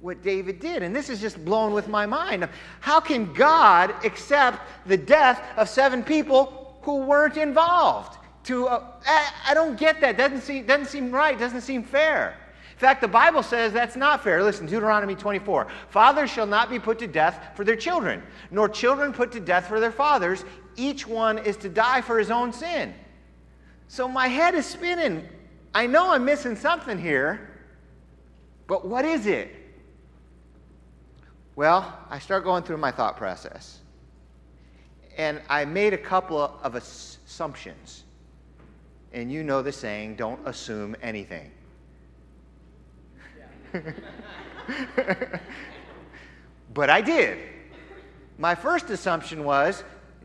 what 0.00 0.22
David 0.22 0.60
did. 0.60 0.82
And 0.82 0.96
this 0.96 1.10
is 1.10 1.20
just 1.20 1.44
blown 1.44 1.72
with 1.72 1.88
my 1.88 2.06
mind. 2.06 2.48
How 2.80 3.00
can 3.00 3.32
God 3.34 3.94
accept 4.04 4.60
the 4.86 4.96
death 4.96 5.42
of 5.56 5.68
seven 5.68 6.02
people 6.02 6.78
who 6.82 6.98
weren't 7.04 7.36
involved? 7.36 8.18
To, 8.44 8.66
uh, 8.66 8.84
I, 9.06 9.32
I 9.48 9.54
don't 9.54 9.78
get 9.78 10.00
that. 10.00 10.16
Doesn't 10.16 10.42
seem, 10.42 10.66
doesn't 10.66 10.86
seem 10.86 11.10
right. 11.10 11.38
Doesn't 11.38 11.62
seem 11.62 11.82
fair. 11.82 12.38
In 12.72 12.78
fact, 12.78 13.00
the 13.00 13.08
Bible 13.08 13.42
says 13.42 13.72
that's 13.72 13.96
not 13.96 14.22
fair. 14.22 14.42
Listen, 14.42 14.66
Deuteronomy 14.66 15.14
24. 15.14 15.68
Fathers 15.90 16.30
shall 16.30 16.46
not 16.46 16.68
be 16.68 16.78
put 16.78 16.98
to 16.98 17.06
death 17.06 17.50
for 17.54 17.64
their 17.64 17.76
children, 17.76 18.22
nor 18.50 18.68
children 18.68 19.12
put 19.12 19.30
to 19.32 19.40
death 19.40 19.68
for 19.68 19.78
their 19.78 19.92
fathers. 19.92 20.44
Each 20.76 21.06
one 21.06 21.38
is 21.38 21.56
to 21.58 21.68
die 21.68 22.00
for 22.00 22.18
his 22.18 22.30
own 22.30 22.52
sin. 22.52 22.92
So 23.86 24.08
my 24.08 24.26
head 24.26 24.54
is 24.54 24.66
spinning. 24.66 25.28
I 25.72 25.86
know 25.86 26.12
I'm 26.12 26.24
missing 26.24 26.56
something 26.56 26.98
here, 26.98 27.48
but 28.66 28.86
what 28.86 29.04
is 29.04 29.26
it? 29.26 29.54
Well, 31.56 31.96
I 32.10 32.18
start 32.18 32.42
going 32.42 32.64
through 32.64 32.78
my 32.78 32.90
thought 32.90 33.16
process. 33.16 33.78
And 35.16 35.40
I 35.48 35.64
made 35.64 35.92
a 35.92 35.98
couple 35.98 36.40
of 36.40 36.74
assumptions. 36.74 38.02
And 39.14 39.32
you 39.32 39.44
know 39.44 39.62
the 39.62 39.72
saying 39.72 40.16
don't 40.16 40.40
assume 40.44 40.96
anything. 41.00 41.50
but 46.74 46.90
I 46.90 47.00
did. 47.00 47.38
My 48.38 48.56
first 48.56 48.90
assumption 48.90 49.44
was 49.44 49.84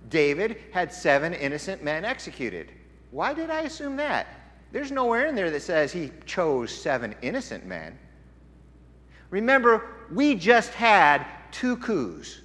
David 0.10 0.58
had 0.72 0.92
seven 0.92 1.36
innocent 1.36 1.84
men 1.84 2.04
executed. 2.04 2.72
Why 3.12 3.34
did 3.34 3.52
I 3.52 3.62
assume 3.62 3.96
that? 3.98 4.26
There's 4.72 4.92
nowhere 4.92 5.28
in 5.28 5.36
there 5.36 5.52
that 5.52 5.62
says 5.62 5.92
he 5.92 6.12
chose 6.26 6.72
seven 6.72 7.14
innocent 7.22 7.66
men. 7.68 7.98
Remember, 9.30 9.86
we 10.12 10.34
just 10.34 10.74
had 10.74 11.26
two 11.52 11.78
coups. 11.78 12.42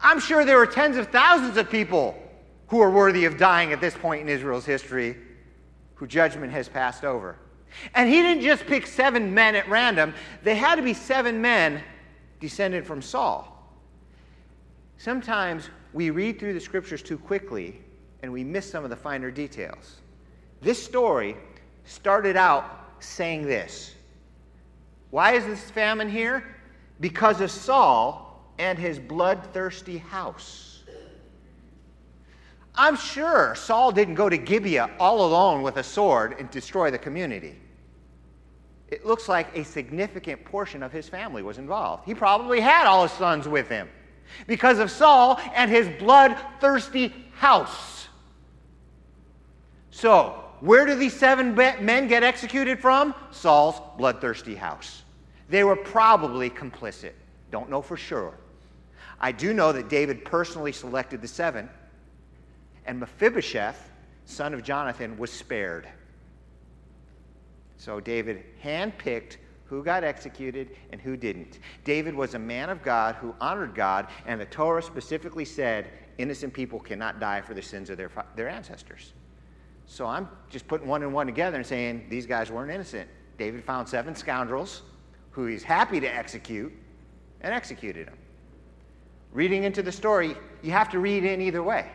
I'm 0.00 0.18
sure 0.18 0.46
there 0.46 0.60
are 0.60 0.66
tens 0.66 0.96
of 0.96 1.08
thousands 1.08 1.58
of 1.58 1.70
people 1.70 2.18
who 2.68 2.80
are 2.80 2.90
worthy 2.90 3.26
of 3.26 3.36
dying 3.36 3.72
at 3.74 3.82
this 3.82 3.94
point 3.94 4.22
in 4.22 4.30
Israel's 4.30 4.64
history 4.64 5.16
who 6.02 6.08
judgment 6.08 6.52
has 6.52 6.68
passed 6.68 7.04
over. 7.04 7.36
And 7.94 8.08
he 8.08 8.22
didn't 8.22 8.42
just 8.42 8.66
pick 8.66 8.88
seven 8.88 9.32
men 9.32 9.54
at 9.54 9.68
random, 9.68 10.14
they 10.42 10.56
had 10.56 10.74
to 10.74 10.82
be 10.82 10.94
seven 10.94 11.40
men 11.40 11.80
descended 12.40 12.84
from 12.84 13.00
Saul. 13.00 13.72
Sometimes 14.98 15.70
we 15.92 16.10
read 16.10 16.40
through 16.40 16.54
the 16.54 16.60
scriptures 16.60 17.04
too 17.04 17.16
quickly 17.16 17.78
and 18.24 18.32
we 18.32 18.42
miss 18.42 18.68
some 18.68 18.82
of 18.82 18.90
the 18.90 18.96
finer 18.96 19.30
details. 19.30 19.98
This 20.60 20.82
story 20.82 21.36
started 21.84 22.36
out 22.36 22.94
saying 22.98 23.46
this 23.46 23.94
Why 25.10 25.34
is 25.34 25.46
this 25.46 25.70
famine 25.70 26.08
here? 26.08 26.56
Because 26.98 27.40
of 27.40 27.48
Saul 27.48 28.44
and 28.58 28.76
his 28.76 28.98
bloodthirsty 28.98 29.98
house. 29.98 30.71
I'm 32.74 32.96
sure 32.96 33.54
Saul 33.54 33.92
didn't 33.92 34.14
go 34.14 34.28
to 34.28 34.38
Gibeah 34.38 34.90
all 34.98 35.26
alone 35.26 35.62
with 35.62 35.76
a 35.76 35.82
sword 35.82 36.36
and 36.38 36.50
destroy 36.50 36.90
the 36.90 36.98
community. 36.98 37.58
It 38.88 39.04
looks 39.06 39.28
like 39.28 39.56
a 39.56 39.64
significant 39.64 40.44
portion 40.44 40.82
of 40.82 40.92
his 40.92 41.08
family 41.08 41.42
was 41.42 41.58
involved. 41.58 42.04
He 42.04 42.14
probably 42.14 42.60
had 42.60 42.86
all 42.86 43.02
his 43.02 43.12
sons 43.12 43.46
with 43.46 43.68
him 43.68 43.88
because 44.46 44.78
of 44.78 44.90
Saul 44.90 45.38
and 45.54 45.70
his 45.70 45.88
bloodthirsty 45.98 47.14
house. 47.34 48.08
So, 49.90 50.44
where 50.60 50.86
do 50.86 50.94
these 50.94 51.14
seven 51.14 51.54
men 51.54 52.08
get 52.08 52.22
executed 52.22 52.80
from? 52.80 53.14
Saul's 53.30 53.80
bloodthirsty 53.98 54.54
house. 54.54 55.02
They 55.48 55.64
were 55.64 55.76
probably 55.76 56.48
complicit. 56.48 57.12
Don't 57.50 57.68
know 57.68 57.82
for 57.82 57.96
sure. 57.96 58.34
I 59.20 59.32
do 59.32 59.52
know 59.52 59.72
that 59.72 59.88
David 59.88 60.24
personally 60.24 60.72
selected 60.72 61.20
the 61.20 61.28
seven 61.28 61.68
and 62.86 62.98
Mephibosheth, 62.98 63.90
son 64.24 64.54
of 64.54 64.62
Jonathan, 64.62 65.16
was 65.18 65.30
spared. 65.30 65.88
So 67.76 68.00
David 68.00 68.44
handpicked 68.62 69.36
who 69.64 69.82
got 69.82 70.04
executed 70.04 70.76
and 70.90 71.00
who 71.00 71.16
didn't. 71.16 71.58
David 71.84 72.14
was 72.14 72.34
a 72.34 72.38
man 72.38 72.68
of 72.68 72.82
God 72.82 73.14
who 73.14 73.34
honored 73.40 73.74
God, 73.74 74.06
and 74.26 74.38
the 74.38 74.44
Torah 74.44 74.82
specifically 74.82 75.46
said 75.46 75.90
innocent 76.18 76.52
people 76.52 76.78
cannot 76.78 77.18
die 77.18 77.40
for 77.40 77.54
the 77.54 77.62
sins 77.62 77.88
of 77.88 77.96
their, 77.96 78.10
their 78.36 78.50
ancestors. 78.50 79.14
So 79.86 80.06
I'm 80.06 80.28
just 80.50 80.68
putting 80.68 80.86
one 80.86 81.02
and 81.02 81.14
one 81.14 81.26
together 81.26 81.56
and 81.56 81.66
saying 81.66 82.06
these 82.10 82.26
guys 82.26 82.50
weren't 82.50 82.70
innocent. 82.70 83.08
David 83.38 83.64
found 83.64 83.88
seven 83.88 84.14
scoundrels 84.14 84.82
who 85.30 85.46
he's 85.46 85.62
happy 85.62 86.00
to 86.00 86.06
execute 86.06 86.72
and 87.40 87.54
executed 87.54 88.08
them. 88.08 88.16
Reading 89.32 89.64
into 89.64 89.82
the 89.82 89.90
story, 89.90 90.36
you 90.62 90.70
have 90.70 90.90
to 90.90 90.98
read 90.98 91.24
in 91.24 91.40
either 91.40 91.62
way 91.62 91.90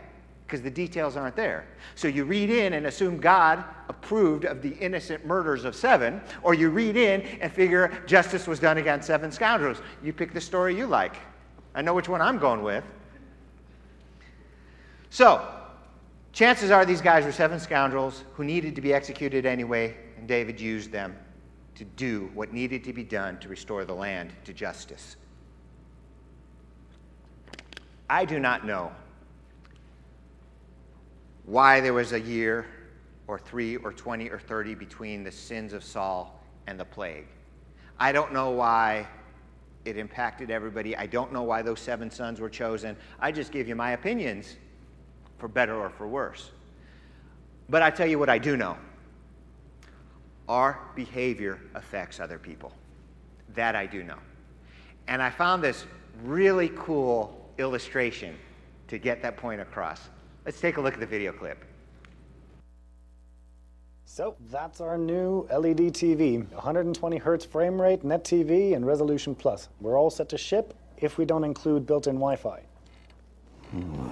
because 0.48 0.62
the 0.62 0.72
details 0.72 1.18
aren't 1.18 1.36
there. 1.36 1.68
So 1.96 2.08
you 2.08 2.24
read 2.24 2.50
in 2.50 2.74
and 2.74 2.86
assume 2.86 3.18
God 3.18 3.66
approved 3.89 4.46
of 4.46 4.62
the 4.62 4.70
innocent 4.77 5.25
murders 5.25 5.66
of 5.66 5.75
seven, 5.75 6.22
or 6.42 6.54
you 6.54 6.70
read 6.70 6.96
in 6.96 7.22
and 7.42 7.51
figure 7.51 8.01
justice 8.08 8.48
was 8.48 8.58
done 8.58 8.77
against 8.77 9.08
seven 9.08 9.30
scoundrels. 9.30 9.82
You 10.01 10.13
pick 10.13 10.34
the 10.34 10.39
story 10.39 10.75
you 10.75 10.88
like. 10.88 11.18
I 11.75 11.82
know 11.82 11.94
which 11.94 12.08
one 12.08 12.22
I'm 12.22 12.38
going 12.38 12.63
with. 12.63 12.86
So, 15.10 15.46
chances 16.32 16.72
are 16.72 16.86
these 16.86 17.01
guys 17.01 17.25
were 17.25 17.34
seven 17.34 17.60
scoundrels 17.60 18.24
who 18.34 18.46
needed 18.46 18.74
to 18.75 18.82
be 18.82 18.94
executed 18.94 19.46
anyway, 19.46 19.98
and 20.18 20.30
David 20.30 20.62
used 20.62 20.94
them 20.94 21.18
to 21.75 21.84
do 21.84 22.32
what 22.34 22.54
needed 22.54 22.86
to 22.86 22.94
be 22.94 23.04
done 23.04 23.38
to 23.39 23.50
restore 23.50 23.84
the 23.84 23.94
land 23.94 24.32
to 24.46 24.54
justice. 24.54 25.18
I 28.10 28.24
do 28.24 28.39
not 28.39 28.66
know 28.66 28.94
why 31.48 31.80
there 31.80 31.94
was 31.94 32.12
a 32.12 32.20
year 32.20 32.68
or 33.25 33.39
three 33.39 33.77
or 33.77 33.92
20 33.92 34.30
or 34.30 34.38
30 34.38 34.75
between 34.75 35.24
the 35.24 35.32
sins 35.32 35.74
of 35.74 35.84
Saul 35.84 36.39
and 36.68 36.80
the 36.80 36.86
plague. 36.86 37.25
I 37.98 38.12
don't 38.12 38.32
know 38.34 38.51
why 38.51 39.08
it 39.86 39.98
impacted 39.98 40.51
everybody. 40.51 40.96
I 40.96 41.08
don't 41.08 41.32
know 41.32 41.44
why 41.44 41.62
those 41.62 41.80
seven 41.80 42.12
sons 42.12 42.42
were 42.42 42.50
chosen. 42.50 42.98
I 43.20 43.32
just 43.32 43.54
give 43.54 43.68
you 43.68 43.75
my 43.75 43.92
opinions 43.92 44.58
for 45.38 45.48
better 45.48 45.75
or 45.75 45.89
for 45.89 46.06
worse. 46.06 46.51
But 47.70 47.82
I 47.82 47.89
tell 47.89 48.08
you 48.08 48.20
what 48.20 48.30
I 48.30 48.38
do 48.38 48.56
know 48.56 48.77
our 50.50 50.80
behavior 50.96 51.60
affects 51.75 52.20
other 52.20 52.39
people. 52.39 52.72
That 53.56 53.75
I 53.75 53.86
do 53.86 54.04
know. 54.04 54.18
And 55.08 55.22
I 55.22 55.30
found 55.30 55.63
this 55.63 55.86
really 56.24 56.72
cool 56.75 57.50
illustration 57.58 58.36
to 58.88 58.98
get 58.98 59.22
that 59.22 59.38
point 59.38 59.60
across. 59.60 60.00
Let's 60.48 60.62
take 60.62 60.77
a 60.77 60.82
look 60.82 60.94
at 60.94 61.01
the 61.01 61.06
video 61.06 61.34
clip. 61.34 61.66
So 64.06 64.38
that's 64.50 64.80
our 64.80 64.98
new 64.98 65.46
LED 65.51 65.92
TV, 65.92 66.50
120 66.54 67.18
hertz 67.18 67.44
frame 67.44 67.82
rate, 67.82 68.06
net 68.06 68.24
TV, 68.24 68.74
and 68.74 68.86
resolution 68.86 69.36
plus. 69.36 69.68
We're 69.82 70.00
all 70.00 70.10
set 70.10 70.30
to 70.30 70.38
ship 70.38 70.74
if 71.00 71.18
we 71.18 71.25
don't 71.25 71.44
include 71.44 71.86
built-in 71.86 72.16
Wi-Fi. 72.16 72.62
Hmm. 73.72 74.10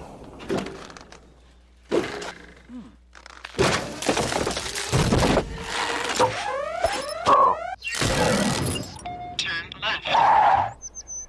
Oh. 7.27 7.58
Turn 9.38 9.70
left. 9.82 10.06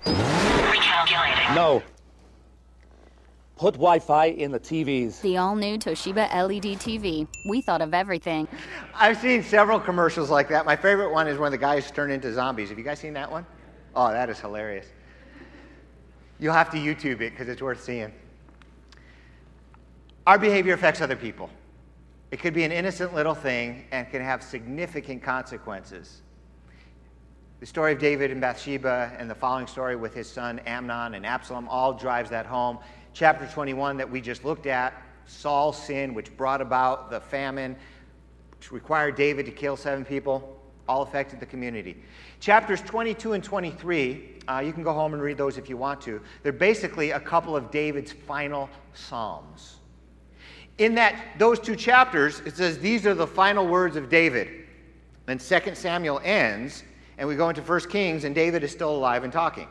Recalculating. 0.04 1.54
No. 1.54 1.80
Put 3.56 3.75
Wi 3.75 3.98
Fi 4.00 4.26
in 4.26 4.52
the 4.52 4.60
TVs. 4.60 5.22
The 5.22 5.38
all 5.38 5.56
new 5.56 5.78
Toshiba 5.78 6.30
LED 6.30 6.78
TV. 6.78 7.26
We 7.48 7.62
thought 7.62 7.80
of 7.80 7.94
everything. 7.94 8.46
I've 8.94 9.16
seen 9.16 9.42
several 9.42 9.80
commercials 9.80 10.28
like 10.28 10.48
that. 10.50 10.66
My 10.66 10.76
favorite 10.76 11.10
one 11.10 11.26
is 11.26 11.38
when 11.38 11.52
the 11.52 11.58
guys 11.58 11.90
turn 11.90 12.10
into 12.10 12.30
zombies. 12.34 12.68
Have 12.68 12.76
you 12.76 12.84
guys 12.84 13.00
seen 13.00 13.14
that 13.14 13.30
one? 13.30 13.46
Oh, 13.94 14.10
that 14.10 14.28
is 14.28 14.38
hilarious. 14.38 14.86
You'll 16.38 16.52
have 16.52 16.70
to 16.72 16.76
YouTube 16.76 17.22
it 17.22 17.30
because 17.30 17.48
it's 17.48 17.62
worth 17.62 17.82
seeing. 17.82 18.12
Our 20.26 20.38
behavior 20.38 20.75
affects 20.75 21.00
other 21.00 21.16
people. 21.16 21.48
It 22.30 22.40
could 22.40 22.52
be 22.52 22.64
an 22.64 22.72
innocent 22.72 23.14
little 23.14 23.34
thing 23.34 23.86
and 23.90 24.10
can 24.10 24.20
have 24.20 24.42
significant 24.42 25.22
consequences. 25.22 26.20
The 27.60 27.64
story 27.66 27.94
of 27.94 27.98
David 27.98 28.30
and 28.30 28.38
Bathsheba 28.38 29.16
and 29.18 29.30
the 29.30 29.34
following 29.34 29.66
story 29.66 29.96
with 29.96 30.12
his 30.12 30.28
son 30.28 30.58
Amnon 30.66 31.14
and 31.14 31.25
Absalom 31.25 31.66
all 31.68 31.94
drives 31.94 32.28
that 32.28 32.44
home. 32.44 32.78
Chapter 33.16 33.46
21 33.46 33.96
that 33.96 34.11
we 34.11 34.20
just 34.20 34.44
looked 34.44 34.66
at, 34.66 35.02
Saul's 35.25 35.82
sin, 35.82 36.12
which 36.12 36.37
brought 36.37 36.61
about 36.61 37.08
the 37.08 37.18
famine, 37.18 37.75
which 38.58 38.70
required 38.70 39.16
David 39.16 39.46
to 39.46 39.52
kill 39.52 39.75
seven 39.75 40.04
people, 40.04 40.61
all 40.87 41.00
affected 41.00 41.40
the 41.40 41.46
community. 41.46 41.96
Chapters 42.40 42.82
22 42.82 43.32
and 43.32 43.42
23, 43.42 44.35
uh, 44.49 44.62
you 44.62 44.70
can 44.70 44.82
go 44.82 44.92
home 44.92 45.14
and 45.14 45.23
read 45.23 45.38
those 45.38 45.56
if 45.56 45.70
you 45.70 45.78
want 45.78 45.99
to. 46.02 46.20
They're 46.42 46.52
basically 46.52 47.12
a 47.12 47.20
couple 47.20 47.56
of 47.56 47.70
David's 47.70 48.12
final 48.12 48.68
psalms. 48.92 49.76
In 50.76 50.94
that 50.96 51.16
those 51.38 51.58
two 51.58 51.75
chapters, 51.75 52.40
it 52.40 52.54
says 52.54 52.78
these 52.78 53.06
are 53.06 53.14
the 53.14 53.26
final 53.26 53.66
words 53.66 53.96
of 53.96 54.11
David. 54.11 54.66
Then 55.25 55.38
2 55.38 55.75
Samuel 55.75 56.20
ends, 56.23 56.85
and 57.16 57.26
we 57.26 57.35
go 57.35 57.49
into 57.49 57.62
1 57.62 57.80
Kings, 57.88 58.25
and 58.25 58.35
David 58.35 58.62
is 58.62 58.73
still 58.73 58.94
alive 58.94 59.25
and 59.25 59.32
talking. 59.32 59.68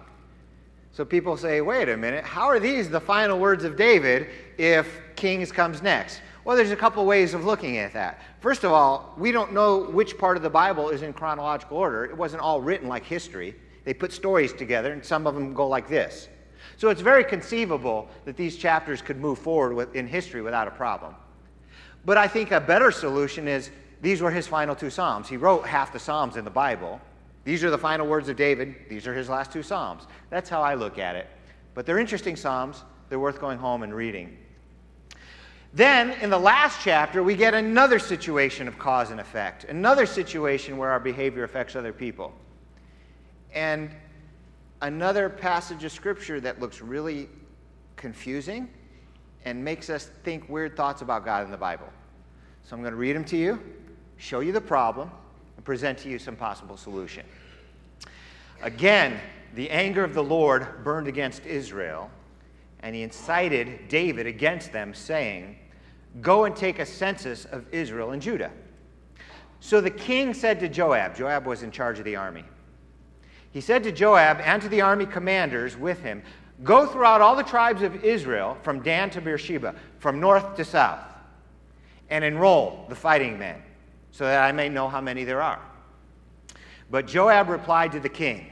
So 0.95 1.03
people 1.03 1.35
say, 1.35 1.59
wait 1.59 1.89
a 1.89 1.97
minute, 1.97 2.23
how 2.23 2.45
are 2.45 2.57
these 2.57 2.89
the 2.89 3.01
final 3.01 3.37
words 3.37 3.65
of 3.65 3.75
David 3.75 4.29
if 4.57 5.01
Kings 5.17 5.51
comes 5.51 5.81
next? 5.81 6.21
Well, 6.45 6.55
there's 6.55 6.71
a 6.71 6.75
couple 6.77 7.05
ways 7.05 7.33
of 7.33 7.43
looking 7.43 7.79
at 7.79 7.91
that. 7.91 8.21
First 8.39 8.63
of 8.63 8.71
all, 8.71 9.13
we 9.17 9.33
don't 9.33 9.51
know 9.51 9.89
which 9.89 10.17
part 10.17 10.37
of 10.37 10.43
the 10.43 10.49
Bible 10.49 10.87
is 10.87 11.01
in 11.01 11.11
chronological 11.11 11.75
order. 11.75 12.05
It 12.05 12.15
wasn't 12.15 12.43
all 12.43 12.61
written 12.61 12.87
like 12.87 13.03
history. 13.03 13.55
They 13.83 13.93
put 13.93 14.13
stories 14.13 14.53
together, 14.53 14.93
and 14.93 15.03
some 15.03 15.27
of 15.27 15.35
them 15.35 15.53
go 15.53 15.67
like 15.67 15.89
this. 15.89 16.29
So 16.77 16.87
it's 16.87 17.01
very 17.01 17.25
conceivable 17.25 18.07
that 18.23 18.37
these 18.37 18.55
chapters 18.55 19.01
could 19.01 19.17
move 19.19 19.37
forward 19.37 19.75
with, 19.75 19.93
in 19.97 20.07
history 20.07 20.41
without 20.41 20.65
a 20.65 20.71
problem. 20.71 21.13
But 22.05 22.17
I 22.17 22.29
think 22.29 22.51
a 22.51 22.61
better 22.61 22.89
solution 22.89 23.49
is 23.49 23.69
these 24.01 24.21
were 24.21 24.31
his 24.31 24.47
final 24.47 24.73
two 24.73 24.89
Psalms. 24.89 25.27
He 25.27 25.35
wrote 25.35 25.67
half 25.67 25.91
the 25.91 25.99
Psalms 25.99 26.37
in 26.37 26.45
the 26.45 26.51
Bible. 26.51 27.01
These 27.45 27.63
are 27.63 27.69
the 27.69 27.77
final 27.77 28.07
words 28.07 28.27
of 28.27 28.35
David. 28.35 28.75
These 28.89 29.07
are 29.07 29.13
his 29.13 29.29
last 29.29 29.53
two 29.53 29.63
Psalms. 29.63 30.07
That's 30.29 30.49
how 30.49 30.61
I 30.61 30.73
look 30.73 30.97
at 30.97 31.15
it. 31.15 31.27
But 31.75 31.85
they're 31.85 31.99
interesting 31.99 32.35
Psalms. 32.35 32.83
They're 33.07 33.19
worth 33.19 33.39
going 33.39 33.59
home 33.59 33.83
and 33.83 33.93
reading. 33.93 34.37
Then, 35.73 36.11
in 36.21 36.29
the 36.29 36.39
last 36.39 36.79
chapter, 36.81 37.21
we 37.21 37.35
get 37.35 37.53
another 37.53 37.99
situation 37.99 38.67
of 38.67 38.79
cause 38.79 39.11
and 39.11 39.19
effect, 39.19 39.65
another 39.65 40.05
situation 40.05 40.77
where 40.77 40.89
our 40.89 40.99
behavior 40.99 41.43
affects 41.43 41.75
other 41.75 41.93
people. 41.93 42.33
And 43.53 43.91
another 44.81 45.29
passage 45.29 45.83
of 45.83 45.91
scripture 45.91 46.39
that 46.39 46.59
looks 46.59 46.81
really 46.81 47.29
confusing 47.95 48.69
and 49.43 49.63
makes 49.63 49.89
us 49.89 50.09
think 50.23 50.49
weird 50.49 50.75
thoughts 50.75 51.01
about 51.01 51.25
God 51.25 51.45
in 51.45 51.51
the 51.51 51.57
Bible. 51.57 51.87
So 52.63 52.75
I'm 52.75 52.81
going 52.81 52.93
to 52.93 52.97
read 52.97 53.15
them 53.15 53.25
to 53.25 53.37
you, 53.37 53.61
show 54.17 54.39
you 54.39 54.51
the 54.51 54.61
problem, 54.61 55.11
and 55.55 55.65
present 55.65 55.97
to 55.99 56.09
you 56.09 56.17
some 56.19 56.35
possible 56.35 56.77
solution. 56.77 57.25
Again, 58.61 59.19
the 59.53 59.69
anger 59.69 60.03
of 60.03 60.13
the 60.13 60.23
Lord 60.23 60.83
burned 60.83 61.07
against 61.07 61.45
Israel, 61.45 62.09
and 62.81 62.95
he 62.95 63.03
incited 63.03 63.87
David 63.87 64.27
against 64.27 64.71
them, 64.71 64.93
saying, 64.93 65.57
Go 66.21 66.45
and 66.45 66.55
take 66.55 66.79
a 66.79 66.85
census 66.85 67.45
of 67.45 67.65
Israel 67.73 68.11
and 68.11 68.21
Judah. 68.21 68.51
So 69.59 69.81
the 69.81 69.89
king 69.89 70.33
said 70.33 70.59
to 70.59 70.69
Joab, 70.69 71.15
Joab 71.15 71.45
was 71.45 71.63
in 71.63 71.71
charge 71.71 71.99
of 71.99 72.05
the 72.05 72.15
army. 72.15 72.43
He 73.51 73.61
said 73.61 73.83
to 73.83 73.91
Joab 73.91 74.39
and 74.41 74.61
to 74.61 74.69
the 74.69 74.81
army 74.81 75.05
commanders 75.05 75.77
with 75.77 76.01
him, 76.01 76.21
Go 76.63 76.85
throughout 76.85 77.21
all 77.21 77.35
the 77.35 77.43
tribes 77.43 77.81
of 77.81 78.03
Israel 78.03 78.57
from 78.63 78.81
Dan 78.81 79.09
to 79.11 79.21
Beersheba, 79.21 79.75
from 79.99 80.19
north 80.19 80.55
to 80.55 80.63
south, 80.63 81.03
and 82.09 82.23
enroll 82.23 82.85
the 82.87 82.95
fighting 82.95 83.37
men, 83.37 83.61
so 84.11 84.25
that 84.25 84.43
I 84.43 84.51
may 84.51 84.69
know 84.69 84.87
how 84.87 85.01
many 85.01 85.23
there 85.23 85.41
are. 85.41 85.61
But 86.89 87.07
Joab 87.07 87.49
replied 87.49 87.91
to 87.93 87.99
the 87.99 88.09
king, 88.09 88.51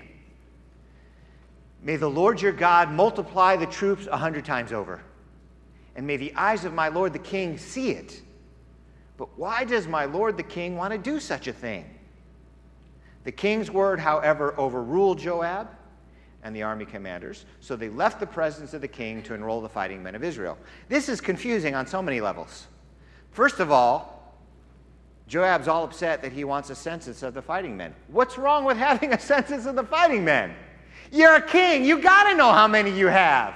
May 1.82 1.98
the 1.98 2.10
Lord 2.10 2.42
your 2.42 2.54
God 2.54 2.90
multiply 2.90 3.58
the 3.58 3.66
troops 3.66 4.08
a 4.08 4.18
hundred 4.18 4.46
times 4.46 4.72
over, 4.72 5.02
and 5.96 6.08
may 6.08 6.18
the 6.18 6.34
eyes 6.36 6.66
of 6.66 6.74
my 6.74 6.88
Lord 6.88 7.14
the 7.14 7.20
king 7.20 7.58
see 7.58 7.92
it. 7.92 8.22
But 9.18 9.38
why 9.38 9.66
does 9.66 9.88
my 9.88 10.06
Lord 10.06 10.38
the 10.38 10.44
king 10.44 10.78
want 10.78 10.92
to 10.94 10.98
do 10.98 11.20
such 11.20 11.48
a 11.48 11.54
thing? 11.54 11.86
The 13.26 13.32
king's 13.32 13.70
word, 13.70 14.00
however, 14.00 14.56
overruled 14.58 15.20
Joab 15.20 15.70
and 16.44 16.56
the 16.56 16.64
army 16.64 16.86
commanders, 16.86 17.46
so 17.62 17.76
they 17.76 17.90
left 17.90 18.20
the 18.20 18.28
presence 18.28 18.74
of 18.74 18.82
the 18.82 18.88
king 18.88 19.22
to 19.24 19.34
enroll 19.34 19.62
the 19.62 19.70
fighting 19.70 20.04
men 20.04 20.16
of 20.16 20.24
Israel. 20.24 20.58
This 20.90 21.08
is 21.08 21.22
confusing 21.22 21.74
on 21.74 21.88
so 21.88 22.02
many 22.02 22.20
levels. 22.20 22.68
First 23.32 23.60
of 23.60 23.72
all, 23.72 24.13
Joab's 25.28 25.68
all 25.68 25.84
upset 25.84 26.22
that 26.22 26.32
he 26.32 26.44
wants 26.44 26.70
a 26.70 26.76
census 26.76 27.24
of 27.24 27.34
the 27.34 27.42
fighting 27.42 27.78
men. 27.78 27.96
What's 28.08 28.38
wrong 28.38 28.66
with 28.66 28.78
having 28.78 29.14
a 29.14 29.20
census 29.20 29.66
of 29.66 29.76
the 29.76 29.84
fighting 29.84 30.24
men? 30.26 30.54
You're 31.12 31.36
a 31.36 31.42
king. 31.42 31.86
You 31.86 32.02
got 32.02 32.30
to 32.30 32.36
know 32.36 32.52
how 32.52 32.68
many 32.68 32.92
you 32.92 33.08
have. 33.08 33.54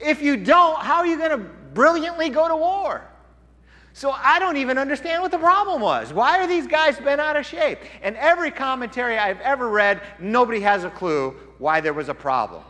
If 0.00 0.22
you 0.22 0.36
don't, 0.36 0.80
how 0.80 0.98
are 0.98 1.06
you 1.06 1.16
going 1.18 1.30
to 1.30 1.38
brilliantly 1.38 2.28
go 2.28 2.48
to 2.48 2.56
war? 2.56 3.02
So 3.92 4.10
I 4.10 4.38
don't 4.38 4.56
even 4.56 4.78
understand 4.78 5.22
what 5.22 5.30
the 5.30 5.38
problem 5.38 5.80
was. 5.80 6.12
Why 6.12 6.38
are 6.38 6.46
these 6.46 6.66
guys 6.66 6.98
bent 6.98 7.20
out 7.20 7.36
of 7.36 7.44
shape? 7.44 7.80
And 8.02 8.16
every 8.16 8.50
commentary 8.50 9.18
I've 9.18 9.40
ever 9.40 9.68
read, 9.68 10.00
nobody 10.20 10.60
has 10.60 10.84
a 10.84 10.90
clue 10.90 11.36
why 11.58 11.80
there 11.80 11.92
was 11.92 12.08
a 12.08 12.14
problem. 12.14 12.62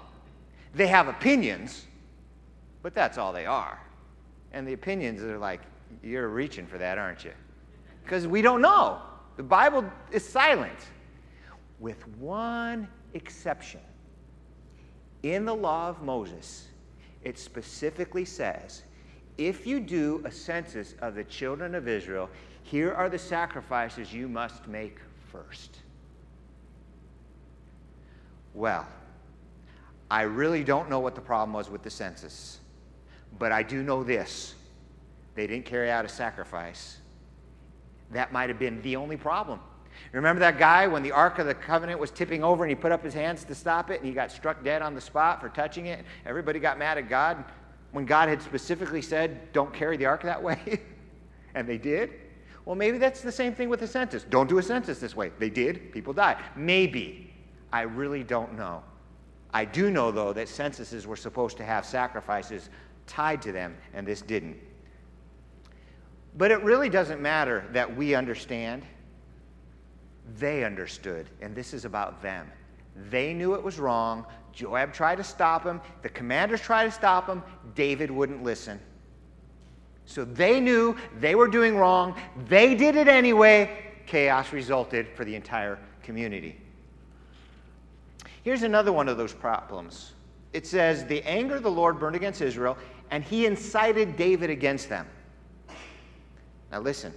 They 0.74 0.86
have 0.86 1.08
opinions, 1.08 1.86
but 2.82 2.94
that's 2.94 3.18
all 3.18 3.32
they 3.32 3.46
are. 3.46 3.78
And 4.52 4.66
the 4.66 4.72
opinions 4.72 5.22
are 5.22 5.38
like, 5.38 5.60
you're 6.02 6.28
reaching 6.28 6.66
for 6.66 6.78
that, 6.78 6.96
aren't 6.96 7.24
you? 7.24 7.32
Because 8.02 8.26
we 8.26 8.42
don't 8.42 8.60
know. 8.60 9.00
The 9.36 9.42
Bible 9.42 9.84
is 10.10 10.26
silent, 10.28 10.78
with 11.78 12.06
one 12.18 12.88
exception. 13.14 13.80
In 15.22 15.44
the 15.44 15.54
law 15.54 15.88
of 15.88 16.02
Moses, 16.02 16.68
it 17.22 17.38
specifically 17.38 18.24
says 18.24 18.82
if 19.38 19.66
you 19.66 19.80
do 19.80 20.22
a 20.24 20.30
census 20.30 20.94
of 21.00 21.14
the 21.14 21.24
children 21.24 21.74
of 21.74 21.88
Israel, 21.88 22.28
here 22.62 22.92
are 22.92 23.08
the 23.08 23.18
sacrifices 23.18 24.12
you 24.12 24.28
must 24.28 24.68
make 24.68 24.98
first. 25.32 25.78
Well, 28.52 28.86
I 30.10 30.22
really 30.22 30.64
don't 30.64 30.90
know 30.90 31.00
what 31.00 31.14
the 31.14 31.20
problem 31.20 31.54
was 31.54 31.70
with 31.70 31.82
the 31.82 31.90
census, 31.90 32.58
but 33.38 33.52
I 33.52 33.62
do 33.62 33.82
know 33.82 34.02
this 34.02 34.54
they 35.34 35.46
didn't 35.46 35.64
carry 35.64 35.90
out 35.90 36.04
a 36.04 36.08
sacrifice. 36.08 36.98
That 38.10 38.32
might 38.32 38.48
have 38.48 38.58
been 38.58 38.82
the 38.82 38.96
only 38.96 39.16
problem. 39.16 39.60
Remember 40.12 40.40
that 40.40 40.58
guy 40.58 40.86
when 40.86 41.02
the 41.02 41.12
Ark 41.12 41.38
of 41.38 41.46
the 41.46 41.54
Covenant 41.54 42.00
was 42.00 42.10
tipping 42.10 42.42
over 42.42 42.64
and 42.64 42.70
he 42.70 42.74
put 42.74 42.92
up 42.92 43.04
his 43.04 43.14
hands 43.14 43.44
to 43.44 43.54
stop 43.54 43.90
it 43.90 44.00
and 44.00 44.06
he 44.06 44.12
got 44.12 44.32
struck 44.32 44.64
dead 44.64 44.82
on 44.82 44.94
the 44.94 45.00
spot 45.00 45.40
for 45.40 45.48
touching 45.48 45.86
it? 45.86 46.04
Everybody 46.26 46.58
got 46.58 46.78
mad 46.78 46.98
at 46.98 47.08
God 47.08 47.44
when 47.92 48.06
God 48.06 48.28
had 48.28 48.42
specifically 48.42 49.02
said, 49.02 49.52
don't 49.52 49.72
carry 49.72 49.96
the 49.96 50.06
ark 50.06 50.22
that 50.22 50.42
way? 50.42 50.80
and 51.54 51.68
they 51.68 51.78
did? 51.78 52.10
Well, 52.64 52.76
maybe 52.76 52.98
that's 52.98 53.20
the 53.20 53.32
same 53.32 53.54
thing 53.54 53.68
with 53.68 53.80
the 53.80 53.86
census. 53.86 54.24
Don't 54.24 54.48
do 54.48 54.58
a 54.58 54.62
census 54.62 54.98
this 54.98 55.16
way. 55.16 55.32
They 55.38 55.50
did, 55.50 55.92
people 55.92 56.12
died. 56.12 56.38
Maybe. 56.56 57.32
I 57.72 57.82
really 57.82 58.24
don't 58.24 58.56
know. 58.56 58.82
I 59.52 59.64
do 59.64 59.90
know, 59.90 60.10
though, 60.10 60.32
that 60.32 60.48
censuses 60.48 61.06
were 61.06 61.16
supposed 61.16 61.56
to 61.56 61.64
have 61.64 61.84
sacrifices 61.84 62.70
tied 63.06 63.42
to 63.42 63.52
them, 63.52 63.76
and 63.94 64.06
this 64.06 64.22
didn't. 64.22 64.56
But 66.36 66.50
it 66.50 66.62
really 66.62 66.88
doesn't 66.88 67.20
matter 67.20 67.64
that 67.72 67.96
we 67.96 68.14
understand. 68.14 68.82
They 70.38 70.64
understood, 70.64 71.28
and 71.40 71.54
this 71.54 71.74
is 71.74 71.84
about 71.84 72.22
them. 72.22 72.50
They 73.10 73.32
knew 73.34 73.54
it 73.54 73.62
was 73.62 73.78
wrong. 73.78 74.26
Joab 74.52 74.92
tried 74.92 75.16
to 75.16 75.24
stop 75.24 75.64
him. 75.64 75.80
The 76.02 76.08
commanders 76.08 76.60
tried 76.60 76.84
to 76.84 76.90
stop 76.90 77.28
him. 77.28 77.42
David 77.74 78.10
wouldn't 78.10 78.42
listen. 78.42 78.78
So 80.06 80.24
they 80.24 80.60
knew 80.60 80.96
they 81.20 81.34
were 81.34 81.48
doing 81.48 81.76
wrong. 81.76 82.16
They 82.48 82.74
did 82.74 82.96
it 82.96 83.08
anyway. 83.08 83.92
Chaos 84.06 84.52
resulted 84.52 85.08
for 85.14 85.24
the 85.24 85.34
entire 85.34 85.78
community. 86.02 86.60
Here's 88.42 88.62
another 88.62 88.92
one 88.92 89.08
of 89.08 89.16
those 89.16 89.32
problems. 89.32 90.12
It 90.52 90.66
says, 90.66 91.04
The 91.04 91.22
anger 91.22 91.56
of 91.56 91.62
the 91.62 91.70
Lord 91.70 92.00
burned 92.00 92.16
against 92.16 92.40
Israel, 92.40 92.76
and 93.10 93.22
he 93.22 93.46
incited 93.46 94.16
David 94.16 94.50
against 94.50 94.88
them. 94.88 95.06
Now 96.70 96.80
listen. 96.80 97.12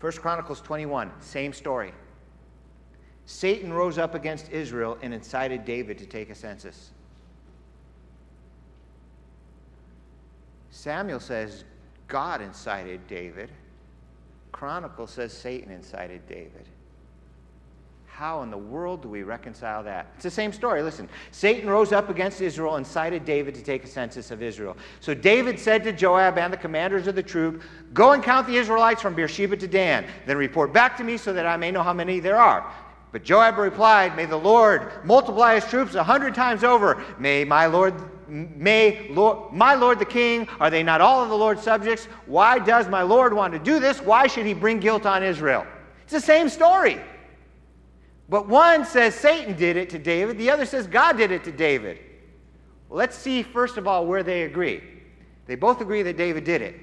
1 0.00 0.12
Chronicles 0.14 0.60
21, 0.60 1.12
same 1.20 1.52
story. 1.52 1.92
Satan 3.24 3.72
rose 3.72 3.98
up 3.98 4.16
against 4.16 4.50
Israel 4.50 4.98
and 5.00 5.14
incited 5.14 5.64
David 5.64 5.96
to 5.98 6.06
take 6.06 6.28
a 6.28 6.34
census. 6.34 6.90
Samuel 10.70 11.20
says 11.20 11.64
God 12.08 12.40
incited 12.40 13.06
David. 13.06 13.50
Chronicle 14.50 15.06
says 15.06 15.32
Satan 15.32 15.70
incited 15.70 16.26
David. 16.26 16.66
How 18.14 18.42
in 18.42 18.50
the 18.50 18.58
world 18.58 19.00
do 19.00 19.08
we 19.08 19.22
reconcile 19.22 19.82
that? 19.84 20.12
It's 20.16 20.24
the 20.24 20.30
same 20.30 20.52
story. 20.52 20.82
Listen, 20.82 21.08
Satan 21.30 21.68
rose 21.68 21.92
up 21.92 22.10
against 22.10 22.42
Israel 22.42 22.76
and 22.76 22.86
cited 22.86 23.24
David 23.24 23.54
to 23.54 23.62
take 23.62 23.84
a 23.84 23.86
census 23.86 24.30
of 24.30 24.42
Israel. 24.42 24.76
So 25.00 25.14
David 25.14 25.58
said 25.58 25.82
to 25.84 25.92
Joab 25.92 26.36
and 26.36 26.52
the 26.52 26.58
commanders 26.58 27.06
of 27.06 27.14
the 27.14 27.22
troop, 27.22 27.62
Go 27.94 28.12
and 28.12 28.22
count 28.22 28.46
the 28.46 28.56
Israelites 28.58 29.00
from 29.00 29.14
Beersheba 29.14 29.56
to 29.56 29.66
Dan, 29.66 30.04
then 30.26 30.36
report 30.36 30.74
back 30.74 30.94
to 30.98 31.04
me 31.04 31.16
so 31.16 31.32
that 31.32 31.46
I 31.46 31.56
may 31.56 31.70
know 31.70 31.82
how 31.82 31.94
many 31.94 32.20
there 32.20 32.36
are. 32.36 32.70
But 33.12 33.24
Joab 33.24 33.56
replied, 33.56 34.14
May 34.14 34.26
the 34.26 34.36
Lord 34.36 34.92
multiply 35.04 35.54
his 35.54 35.64
troops 35.64 35.94
a 35.94 36.04
hundred 36.04 36.34
times 36.34 36.64
over. 36.64 37.02
May 37.18 37.44
my 37.44 37.64
Lord, 37.64 37.94
may 38.28 39.08
Lord, 39.08 39.54
my 39.54 39.74
Lord 39.74 39.98
the 39.98 40.04
king, 40.04 40.46
are 40.60 40.68
they 40.68 40.82
not 40.82 41.00
all 41.00 41.22
of 41.22 41.30
the 41.30 41.36
Lord's 41.36 41.62
subjects? 41.62 42.04
Why 42.26 42.58
does 42.58 42.88
my 42.88 43.02
Lord 43.02 43.32
want 43.32 43.54
to 43.54 43.58
do 43.58 43.80
this? 43.80 44.02
Why 44.02 44.26
should 44.26 44.44
he 44.44 44.52
bring 44.52 44.80
guilt 44.80 45.06
on 45.06 45.22
Israel? 45.22 45.66
It's 46.04 46.12
the 46.12 46.20
same 46.20 46.50
story. 46.50 47.00
But 48.32 48.48
one 48.48 48.86
says 48.86 49.14
Satan 49.14 49.58
did 49.58 49.76
it 49.76 49.90
to 49.90 49.98
David, 49.98 50.38
the 50.38 50.48
other 50.48 50.64
says 50.64 50.86
God 50.86 51.18
did 51.18 51.30
it 51.30 51.44
to 51.44 51.52
David. 51.52 51.98
Well, 52.88 52.96
let's 52.96 53.14
see, 53.14 53.42
first 53.42 53.76
of 53.76 53.86
all, 53.86 54.06
where 54.06 54.22
they 54.22 54.44
agree. 54.44 54.82
They 55.44 55.54
both 55.54 55.82
agree 55.82 56.00
that 56.00 56.16
David 56.16 56.44
did 56.44 56.62
it. 56.62 56.74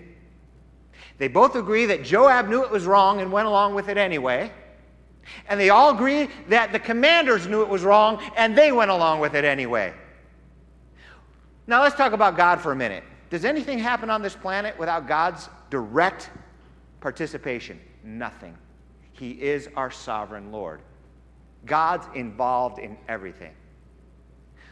They 1.17 1.27
both 1.27 1.55
agree 1.55 1.87
that 1.87 2.03
Joab 2.03 2.49
knew 2.49 2.63
it 2.63 2.69
was 2.69 2.85
wrong 2.85 3.19
and 3.19 3.31
went 3.31 3.47
along 3.47 3.73
with 3.73 3.89
it 3.89 3.97
anyway. 3.97 4.51
And 5.47 5.59
they 5.59 5.71
all 5.71 5.89
agree 5.89 6.29
that 6.49 6.71
the 6.71 6.77
commanders 6.77 7.47
knew 7.47 7.63
it 7.63 7.67
was 7.67 7.81
wrong 7.81 8.21
and 8.37 8.55
they 8.55 8.71
went 8.71 8.91
along 8.91 9.19
with 9.19 9.33
it 9.33 9.43
anyway. 9.43 9.91
Now 11.65 11.81
let's 11.81 11.95
talk 11.95 12.13
about 12.13 12.37
God 12.37 12.61
for 12.61 12.73
a 12.73 12.75
minute. 12.75 13.03
Does 13.31 13.43
anything 13.43 13.79
happen 13.79 14.11
on 14.11 14.21
this 14.21 14.35
planet 14.35 14.77
without 14.77 15.07
God's 15.07 15.49
direct 15.71 16.29
participation? 17.01 17.79
Nothing. 18.03 18.55
He 19.13 19.31
is 19.31 19.67
our 19.75 19.89
sovereign 19.89 20.51
Lord. 20.51 20.81
God's 21.65 22.07
involved 22.15 22.79
in 22.79 22.97
everything. 23.07 23.53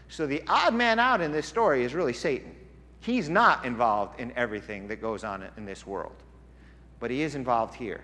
So 0.09 0.25
the 0.25 0.41
odd 0.47 0.73
man 0.73 0.99
out 0.99 1.21
in 1.21 1.31
this 1.31 1.45
story 1.45 1.83
is 1.83 1.93
really 1.93 2.13
Satan. 2.13 2.55
He's 2.99 3.29
not 3.29 3.65
involved 3.65 4.19
in 4.19 4.31
everything 4.35 4.87
that 4.87 5.01
goes 5.01 5.23
on 5.23 5.47
in 5.57 5.65
this 5.65 5.85
world, 5.85 6.15
but 6.99 7.11
he 7.11 7.21
is 7.21 7.35
involved 7.35 7.75
here. 7.75 8.01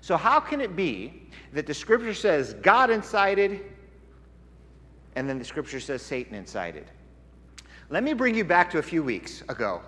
So, 0.00 0.16
how 0.16 0.38
can 0.38 0.60
it 0.60 0.76
be 0.76 1.28
that 1.52 1.66
the 1.66 1.72
scripture 1.72 2.12
says 2.12 2.54
God 2.54 2.90
incited 2.90 3.60
and 5.16 5.28
then 5.28 5.38
the 5.38 5.44
scripture 5.44 5.80
says 5.80 6.02
Satan 6.02 6.34
incited? 6.34 6.90
Let 7.90 8.02
me 8.02 8.12
bring 8.12 8.34
you 8.34 8.44
back 8.44 8.70
to 8.72 8.78
a 8.78 8.82
few 8.82 9.02
weeks 9.02 9.42
ago 9.48 9.80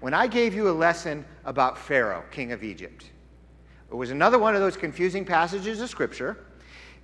when 0.00 0.14
I 0.14 0.26
gave 0.26 0.54
you 0.54 0.70
a 0.70 0.72
lesson 0.72 1.24
about 1.44 1.76
Pharaoh, 1.76 2.24
king 2.30 2.52
of 2.52 2.62
Egypt. 2.62 3.10
It 3.90 3.94
was 3.94 4.10
another 4.10 4.38
one 4.38 4.54
of 4.54 4.60
those 4.60 4.76
confusing 4.76 5.24
passages 5.24 5.80
of 5.80 5.90
scripture 5.90 6.46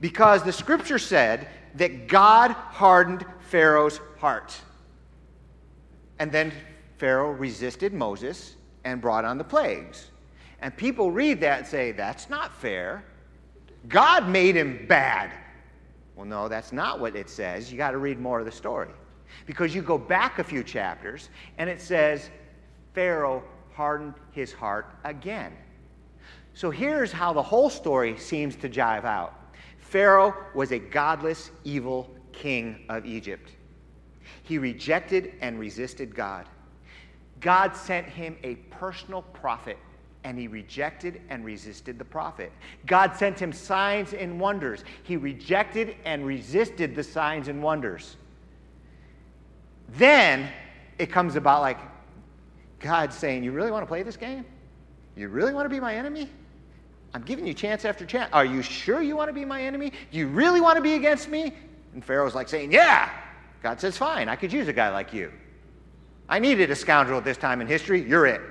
because 0.00 0.42
the 0.42 0.52
scripture 0.52 0.98
said 0.98 1.48
that 1.74 2.09
God 2.09 2.50
hardened 2.50 3.24
Pharaoh's 3.48 4.00
heart. 4.18 4.61
And 6.18 6.30
then 6.30 6.52
Pharaoh 6.98 7.33
resisted 7.33 7.92
Moses 7.92 8.57
and 8.85 9.00
brought 9.00 9.24
on 9.24 9.38
the 9.38 9.44
plagues. 9.44 10.11
And 10.61 10.76
people 10.76 11.11
read 11.11 11.40
that 11.40 11.61
and 11.61 11.66
say, 11.66 11.92
that's 11.92 12.30
not 12.30 12.54
fair. 12.54 13.04
God 13.88 14.28
made 14.28 14.57
him 14.57 14.87
bad. 14.88 15.30
Well, 16.16 16.26
no, 16.26 16.48
that's 16.48 16.72
not 16.72 17.00
what 17.00 17.16
it 17.16 17.28
says. 17.28 17.70
You 17.70 17.76
got 17.76 17.90
to 17.90 17.98
read 17.98 18.20
more 18.20 18.38
of 18.38 18.46
the 18.46 18.52
story. 18.52 18.88
Because 19.46 19.74
you 19.74 19.83
go 19.83 19.98
back 19.98 20.38
a 20.38 20.44
few 20.44 20.62
chapters 20.62 21.28
and 21.59 21.68
it 21.68 21.80
says, 21.80 22.30
Pharaoh 22.94 23.42
hardened 23.74 24.14
his 24.30 24.52
heart 24.52 24.87
again. 25.04 25.52
So 26.54 26.70
here's 26.70 27.11
how 27.11 27.33
the 27.33 27.42
whole 27.42 27.68
story 27.68 28.16
seems 28.16 28.54
to 28.57 28.68
jive 28.68 29.04
out 29.04 29.35
Pharaoh 29.94 30.35
was 30.57 30.72
a 30.72 30.78
godless, 30.80 31.52
evil 31.62 32.11
king 32.33 32.85
of 32.88 33.07
Egypt. 33.07 33.52
He 34.42 34.59
rejected 34.59 35.35
and 35.40 35.57
resisted 35.57 36.16
God. 36.16 36.48
God 37.38 37.76
sent 37.76 38.09
him 38.09 38.37
a 38.42 38.57
personal 38.72 39.22
prophet 39.22 39.78
and 40.24 40.37
he 40.37 40.48
rejected 40.48 41.20
and 41.28 41.44
resisted 41.44 41.96
the 41.96 42.04
prophet. 42.04 42.50
God 42.87 43.14
sent 43.16 43.38
him 43.38 43.52
signs 43.52 44.14
and 44.14 44.40
wonders. 44.40 44.83
He 45.04 45.16
rejected 45.16 45.94
and 46.04 46.26
resisted 46.26 46.96
the 46.96 47.04
signs 47.04 47.46
and 47.46 47.62
wonders. 47.62 48.16
Then 49.90 50.48
it 50.98 51.12
comes 51.12 51.37
about 51.37 51.61
like 51.61 51.78
God 52.80 53.12
saying, 53.12 53.44
You 53.44 53.52
really 53.52 53.70
want 53.70 53.85
to 53.85 53.88
play 53.88 54.02
this 54.02 54.16
game? 54.16 54.44
You 55.14 55.28
really 55.28 55.54
want 55.54 55.66
to 55.66 55.70
be 55.70 55.78
my 55.78 55.94
enemy? 55.94 56.30
I'm 57.14 57.22
giving 57.22 57.46
you 57.46 57.55
chance 57.55 57.85
after 57.85 58.05
chance. 58.05 58.29
Are 58.33 58.44
you 58.44 58.61
sure 58.61 59.00
you 59.00 59.16
want 59.16 59.29
to 59.29 59.33
be 59.33 59.44
my 59.44 59.62
enemy? 59.62 59.92
Do 60.11 60.18
you 60.18 60.27
really 60.29 60.61
want 60.61 60.77
to 60.77 60.83
be 60.83 60.94
against 60.94 61.29
me? 61.29 61.55
And 61.94 62.05
Pharaoh's 62.05 62.35
like 62.35 62.48
saying, 62.48 62.72
Yeah. 62.72 63.09
God 63.62 63.81
says, 63.81 63.96
Fine, 63.96 64.29
I 64.29 64.37
could 64.37 64.53
use 64.53 64.68
a 64.68 64.72
guy 64.72 64.90
like 64.90 65.14
you. 65.14 65.33
I 66.29 66.38
needed 66.38 66.70
a 66.70 66.77
scoundrel 66.77 67.18
at 67.18 67.24
this 67.24 67.38
time 67.38 67.61
in 67.61 67.66
history. 67.66 68.07
You're 68.07 68.27
it 68.27 68.42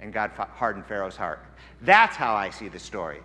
and 0.00 0.12
God 0.12 0.30
hardened 0.30 0.86
Pharaoh's 0.86 1.16
heart. 1.16 1.40
That's 1.82 2.16
how 2.16 2.34
I 2.34 2.50
see 2.50 2.68
the 2.68 2.78
story. 2.78 3.20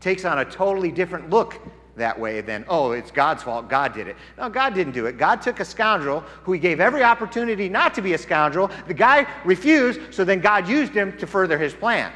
Takes 0.00 0.24
on 0.24 0.38
a 0.38 0.44
totally 0.44 0.92
different 0.92 1.30
look 1.30 1.60
that 1.96 2.18
way 2.18 2.42
than, 2.42 2.64
oh, 2.68 2.92
it's 2.92 3.10
God's 3.10 3.42
fault, 3.42 3.70
God 3.70 3.94
did 3.94 4.06
it. 4.06 4.16
No, 4.36 4.50
God 4.50 4.74
didn't 4.74 4.92
do 4.92 5.06
it. 5.06 5.16
God 5.16 5.40
took 5.40 5.60
a 5.60 5.64
scoundrel 5.64 6.20
who 6.42 6.52
he 6.52 6.58
gave 6.58 6.78
every 6.78 7.02
opportunity 7.02 7.68
not 7.68 7.94
to 7.94 8.02
be 8.02 8.12
a 8.12 8.18
scoundrel. 8.18 8.70
The 8.86 8.94
guy 8.94 9.26
refused, 9.44 10.12
so 10.12 10.24
then 10.24 10.40
God 10.40 10.68
used 10.68 10.92
him 10.92 11.16
to 11.18 11.26
further 11.26 11.58
his 11.58 11.72
plan. 11.72 12.12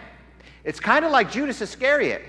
It's 0.64 0.81
kind 0.81 1.05
of 1.05 1.11
like 1.11 1.31
Judas 1.31 1.61
Iscariot. 1.61 2.23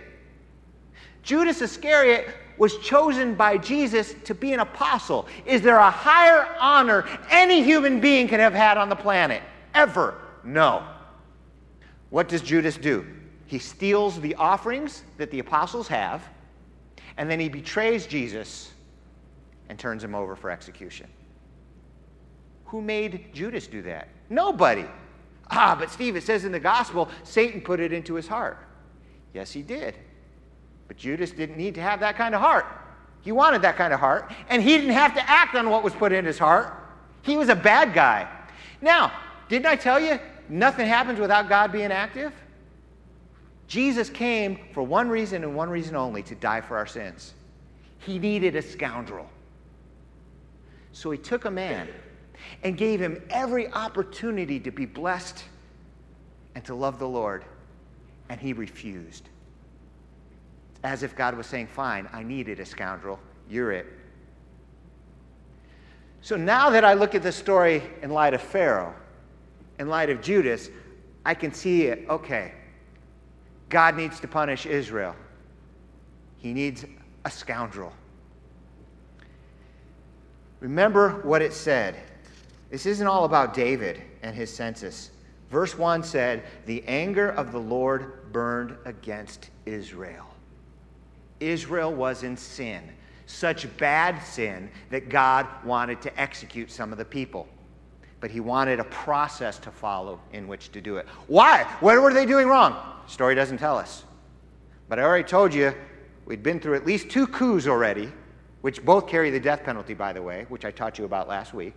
Judas 1.23 1.61
Iscariot 1.61 2.27
was 2.57 2.77
chosen 2.77 3.35
by 3.35 3.57
Jesus 3.57 4.13
to 4.25 4.35
be 4.35 4.53
an 4.53 4.59
apostle. 4.59 5.27
Is 5.45 5.61
there 5.61 5.77
a 5.77 5.89
higher 5.89 6.47
honor 6.59 7.07
any 7.29 7.63
human 7.63 7.99
being 7.99 8.27
can 8.27 8.39
have 8.39 8.53
had 8.53 8.77
on 8.77 8.89
the 8.89 8.95
planet? 8.95 9.41
Ever? 9.73 10.15
No. 10.43 10.83
What 12.09 12.27
does 12.27 12.41
Judas 12.41 12.77
do? 12.77 13.05
He 13.45 13.59
steals 13.59 14.19
the 14.21 14.35
offerings 14.35 15.03
that 15.17 15.31
the 15.31 15.39
apostles 15.39 15.87
have, 15.87 16.27
and 17.17 17.29
then 17.29 17.39
he 17.39 17.49
betrays 17.49 18.05
Jesus 18.05 18.71
and 19.69 19.77
turns 19.77 20.03
him 20.03 20.15
over 20.15 20.35
for 20.35 20.49
execution. 20.49 21.07
Who 22.65 22.81
made 22.81 23.33
Judas 23.33 23.67
do 23.67 23.81
that? 23.81 24.07
Nobody. 24.29 24.85
Ah, 25.51 25.75
but 25.77 25.91
Steve, 25.91 26.15
it 26.15 26.23
says 26.23 26.45
in 26.45 26.51
the 26.51 26.59
gospel, 26.59 27.09
Satan 27.23 27.61
put 27.61 27.79
it 27.79 27.91
into 27.91 28.15
his 28.15 28.27
heart. 28.27 28.57
Yes, 29.33 29.51
he 29.51 29.61
did. 29.61 29.95
But 30.87 30.97
Judas 30.97 31.31
didn't 31.31 31.57
need 31.57 31.75
to 31.75 31.81
have 31.81 31.99
that 31.99 32.15
kind 32.17 32.33
of 32.33 32.41
heart. 32.41 32.65
He 33.21 33.31
wanted 33.31 33.61
that 33.61 33.77
kind 33.77 33.93
of 33.93 33.99
heart, 33.99 34.31
and 34.49 34.63
he 34.63 34.77
didn't 34.77 34.93
have 34.93 35.13
to 35.13 35.29
act 35.29 35.55
on 35.55 35.69
what 35.69 35.83
was 35.83 35.93
put 35.93 36.11
in 36.11 36.25
his 36.25 36.39
heart. 36.39 36.73
He 37.21 37.37
was 37.37 37.49
a 37.49 37.55
bad 37.55 37.93
guy. 37.93 38.27
Now, 38.81 39.11
didn't 39.47 39.67
I 39.67 39.75
tell 39.75 39.99
you 39.99 40.19
nothing 40.49 40.87
happens 40.87 41.19
without 41.19 41.47
God 41.47 41.71
being 41.71 41.91
active? 41.91 42.33
Jesus 43.67 44.09
came 44.09 44.59
for 44.73 44.83
one 44.83 45.07
reason 45.07 45.43
and 45.43 45.55
one 45.55 45.69
reason 45.69 45.95
only 45.95 46.23
to 46.23 46.35
die 46.35 46.61
for 46.61 46.77
our 46.77 46.87
sins. 46.87 47.33
He 47.99 48.19
needed 48.19 48.55
a 48.55 48.61
scoundrel. 48.61 49.29
So 50.93 51.11
he 51.11 51.17
took 51.17 51.45
a 51.45 51.51
man 51.51 51.87
and 52.63 52.77
gave 52.77 52.99
him 52.99 53.21
every 53.29 53.71
opportunity 53.71 54.59
to 54.59 54.71
be 54.71 54.85
blessed 54.85 55.43
and 56.55 56.63
to 56.65 56.75
love 56.75 56.99
the 56.99 57.07
Lord, 57.07 57.45
and 58.29 58.39
he 58.39 58.53
refused. 58.53 59.29
As 60.83 61.03
if 61.03 61.15
God 61.15 61.35
was 61.35 61.47
saying, 61.47 61.67
Fine, 61.67 62.09
I 62.11 62.23
needed 62.23 62.59
a 62.59 62.65
scoundrel. 62.65 63.19
You're 63.49 63.71
it. 63.71 63.87
So 66.21 66.35
now 66.35 66.69
that 66.69 66.83
I 66.85 66.93
look 66.93 67.15
at 67.15 67.23
this 67.23 67.35
story 67.35 67.81
in 68.01 68.11
light 68.11 68.33
of 68.33 68.41
Pharaoh, 68.41 68.93
in 69.79 69.89
light 69.89 70.09
of 70.09 70.21
Judas, 70.21 70.69
I 71.25 71.33
can 71.33 71.53
see 71.53 71.83
it. 71.83 72.07
Okay, 72.09 72.53
God 73.69 73.95
needs 73.95 74.19
to 74.19 74.27
punish 74.27 74.65
Israel. 74.65 75.15
He 76.37 76.53
needs 76.53 76.85
a 77.25 77.31
scoundrel. 77.31 77.93
Remember 80.59 81.21
what 81.23 81.41
it 81.41 81.53
said. 81.53 81.95
This 82.71 82.85
isn't 82.85 83.05
all 83.05 83.25
about 83.25 83.53
David 83.53 84.01
and 84.23 84.33
his 84.33 84.51
census. 84.51 85.11
Verse 85.51 85.77
1 85.77 86.03
said, 86.03 86.43
The 86.65 86.81
anger 86.87 87.29
of 87.29 87.51
the 87.51 87.59
Lord 87.59 88.31
burned 88.31 88.77
against 88.85 89.49
Israel. 89.65 90.25
Israel 91.41 91.93
was 91.93 92.23
in 92.23 92.37
sin, 92.37 92.81
such 93.25 93.67
bad 93.77 94.23
sin 94.23 94.69
that 94.89 95.09
God 95.09 95.45
wanted 95.65 96.01
to 96.03 96.19
execute 96.19 96.71
some 96.71 96.93
of 96.93 96.97
the 96.97 97.05
people. 97.05 97.47
But 98.21 98.31
he 98.31 98.39
wanted 98.39 98.79
a 98.79 98.85
process 98.85 99.59
to 99.59 99.71
follow 99.71 100.21
in 100.31 100.47
which 100.47 100.71
to 100.71 100.79
do 100.79 100.95
it. 100.95 101.07
Why? 101.27 101.63
What 101.81 102.01
were 102.01 102.13
they 102.13 102.25
doing 102.25 102.47
wrong? 102.47 102.77
Story 103.07 103.35
doesn't 103.35 103.57
tell 103.57 103.77
us. 103.77 104.05
But 104.87 104.99
I 104.99 105.03
already 105.03 105.27
told 105.27 105.53
you 105.53 105.73
we'd 106.25 106.43
been 106.43 106.59
through 106.61 106.75
at 106.75 106.85
least 106.85 107.09
two 107.09 107.27
coups 107.27 107.67
already, 107.67 108.09
which 108.61 108.85
both 108.85 109.07
carry 109.07 109.29
the 109.29 109.39
death 109.39 109.63
penalty, 109.63 109.93
by 109.93 110.13
the 110.13 110.21
way, 110.21 110.45
which 110.47 110.63
I 110.63 110.71
taught 110.71 110.97
you 110.97 111.03
about 111.03 111.27
last 111.27 111.53
week. 111.53 111.73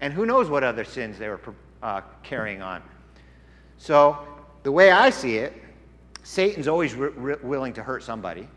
And 0.00 0.12
who 0.12 0.26
knows 0.26 0.48
what 0.48 0.62
other 0.64 0.84
sins 0.84 1.18
they 1.18 1.28
were 1.28 1.40
uh, 1.82 2.02
carrying 2.22 2.62
on. 2.62 2.82
So, 3.78 4.18
the 4.62 4.72
way 4.72 4.90
I 4.90 5.10
see 5.10 5.36
it, 5.36 5.52
Satan's 6.22 6.68
always 6.68 6.96
willing 6.96 7.72
to 7.74 7.82
hurt 7.82 8.02
somebody. 8.02 8.48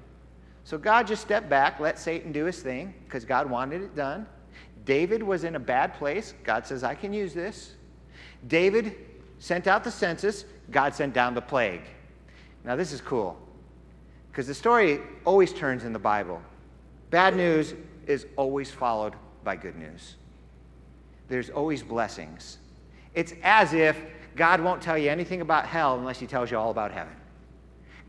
So, 0.64 0.78
God 0.78 1.08
just 1.08 1.22
stepped 1.22 1.50
back, 1.50 1.80
let 1.80 1.98
Satan 2.00 2.32
do 2.32 2.46
his 2.46 2.60
thing, 2.60 2.94
because 3.06 3.26
God 3.26 3.50
wanted 3.50 3.82
it 3.82 3.96
done. 3.96 4.28
David 4.86 5.22
was 5.22 5.44
in 5.44 5.56
a 5.56 5.60
bad 5.60 5.94
place. 5.94 6.34
God 6.44 6.66
says, 6.66 6.84
I 6.84 6.96
can 6.96 7.14
use 7.14 7.34
this. 7.34 7.76
David 8.48 8.96
sent 9.40 9.68
out 9.68 9.84
the 9.84 9.92
census. 9.92 10.46
God 10.72 10.96
sent 10.96 11.14
down 11.14 11.34
the 11.34 11.42
plague. 11.42 11.82
Now, 12.64 12.76
this 12.76 12.92
is 12.92 13.02
cool 13.02 13.38
because 14.32 14.48
the 14.48 14.54
story 14.54 15.02
always 15.26 15.52
turns 15.52 15.84
in 15.84 15.94
the 15.94 16.00
Bible. 16.00 16.42
Bad 17.10 17.36
news 17.36 17.74
is 18.08 18.26
always 18.38 18.72
followed 18.72 19.14
by 19.44 19.56
good 19.56 19.76
news, 19.76 20.16
there's 21.32 21.50
always 21.50 21.82
blessings. 21.82 22.58
It's 23.14 23.34
as 23.44 23.74
if 23.74 23.98
God 24.36 24.62
won't 24.62 24.82
tell 24.82 24.98
you 24.98 25.10
anything 25.10 25.42
about 25.42 25.66
hell 25.66 25.98
unless 25.98 26.20
He 26.20 26.28
tells 26.28 26.52
you 26.52 26.58
all 26.58 26.72
about 26.72 26.92
heaven. 26.92 27.14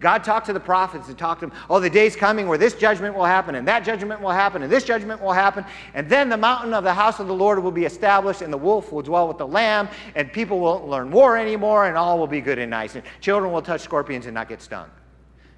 God 0.00 0.24
talked 0.24 0.46
to 0.46 0.52
the 0.52 0.60
prophets 0.60 1.06
and 1.06 1.16
talked 1.16 1.40
to 1.40 1.46
them, 1.46 1.56
oh, 1.70 1.78
the 1.78 1.88
day's 1.88 2.16
coming 2.16 2.48
where 2.48 2.58
this 2.58 2.74
judgment 2.74 3.14
will 3.14 3.24
happen, 3.24 3.54
and 3.54 3.66
that 3.68 3.84
judgment 3.84 4.20
will 4.20 4.32
happen, 4.32 4.62
and 4.62 4.72
this 4.72 4.82
judgment 4.82 5.22
will 5.22 5.32
happen, 5.32 5.64
and 5.94 6.08
then 6.08 6.28
the 6.28 6.36
mountain 6.36 6.74
of 6.74 6.82
the 6.82 6.92
house 6.92 7.20
of 7.20 7.28
the 7.28 7.34
Lord 7.34 7.62
will 7.62 7.70
be 7.70 7.84
established, 7.84 8.42
and 8.42 8.52
the 8.52 8.58
wolf 8.58 8.90
will 8.90 9.02
dwell 9.02 9.28
with 9.28 9.38
the 9.38 9.46
lamb, 9.46 9.88
and 10.16 10.32
people 10.32 10.58
won't 10.58 10.88
learn 10.88 11.12
war 11.12 11.38
anymore, 11.38 11.86
and 11.86 11.96
all 11.96 12.18
will 12.18 12.26
be 12.26 12.40
good 12.40 12.58
and 12.58 12.70
nice, 12.70 12.96
and 12.96 13.04
children 13.20 13.52
will 13.52 13.62
touch 13.62 13.82
scorpions 13.82 14.26
and 14.26 14.34
not 14.34 14.48
get 14.48 14.60
stung. 14.60 14.90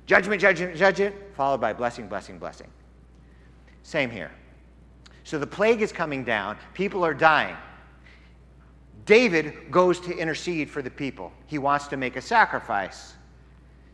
Judgment, 0.04 0.42
judgment, 0.42 0.76
judgment, 0.76 1.16
followed 1.34 1.62
by 1.62 1.72
blessing, 1.72 2.06
blessing, 2.06 2.38
blessing. 2.38 2.68
Same 3.82 4.10
here. 4.10 4.30
So 5.24 5.38
the 5.38 5.46
plague 5.46 5.80
is 5.80 5.90
coming 5.90 6.22
down, 6.22 6.56
people 6.74 7.04
are 7.04 7.14
dying. 7.14 7.56
David 9.06 9.70
goes 9.70 10.00
to 10.00 10.16
intercede 10.16 10.70
for 10.70 10.80
the 10.80 10.90
people. 10.90 11.32
He 11.46 11.58
wants 11.58 11.88
to 11.88 11.96
make 11.96 12.16
a 12.16 12.22
sacrifice. 12.22 13.14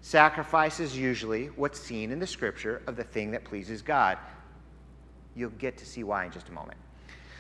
Sacrifice 0.02 0.80
is 0.80 0.96
usually 0.96 1.46
what's 1.56 1.80
seen 1.80 2.10
in 2.10 2.18
the 2.18 2.26
scripture 2.26 2.82
of 2.86 2.96
the 2.96 3.04
thing 3.04 3.30
that 3.32 3.44
pleases 3.44 3.82
God. 3.82 4.18
You'll 5.34 5.50
get 5.50 5.76
to 5.78 5.86
see 5.86 6.04
why 6.04 6.24
in 6.24 6.32
just 6.32 6.48
a 6.48 6.52
moment. 6.52 6.78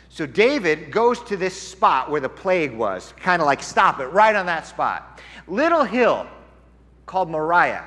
So 0.08 0.26
David 0.26 0.90
goes 0.90 1.22
to 1.24 1.36
this 1.36 1.60
spot 1.60 2.10
where 2.10 2.20
the 2.20 2.28
plague 2.28 2.72
was, 2.72 3.14
kind 3.16 3.40
of 3.40 3.46
like 3.46 3.62
stop 3.62 4.00
it 4.00 4.06
right 4.06 4.34
on 4.34 4.46
that 4.46 4.66
spot. 4.66 5.20
Little 5.46 5.84
hill 5.84 6.26
called 7.06 7.30
Moriah. 7.30 7.84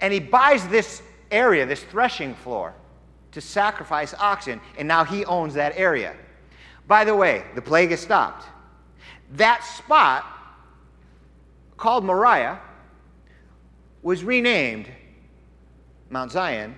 And 0.00 0.12
he 0.12 0.20
buys 0.20 0.66
this 0.68 1.02
area, 1.30 1.64
this 1.64 1.82
threshing 1.84 2.34
floor, 2.34 2.74
to 3.34 3.40
sacrifice 3.40 4.14
oxen, 4.14 4.60
and 4.78 4.88
now 4.88 5.04
he 5.04 5.24
owns 5.24 5.54
that 5.54 5.74
area. 5.76 6.14
By 6.86 7.04
the 7.04 7.14
way, 7.14 7.44
the 7.54 7.62
plague 7.62 7.90
has 7.90 8.00
stopped. 8.00 8.46
That 9.32 9.64
spot, 9.64 10.24
called 11.76 12.04
Moriah, 12.04 12.60
was 14.02 14.22
renamed 14.22 14.88
Mount 16.10 16.30
Zion, 16.30 16.76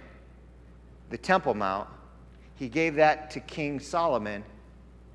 the 1.10 1.18
Temple 1.18 1.54
Mount. 1.54 1.88
He 2.54 2.68
gave 2.68 2.94
that 2.94 3.30
to 3.32 3.40
King 3.40 3.78
Solomon, 3.78 4.42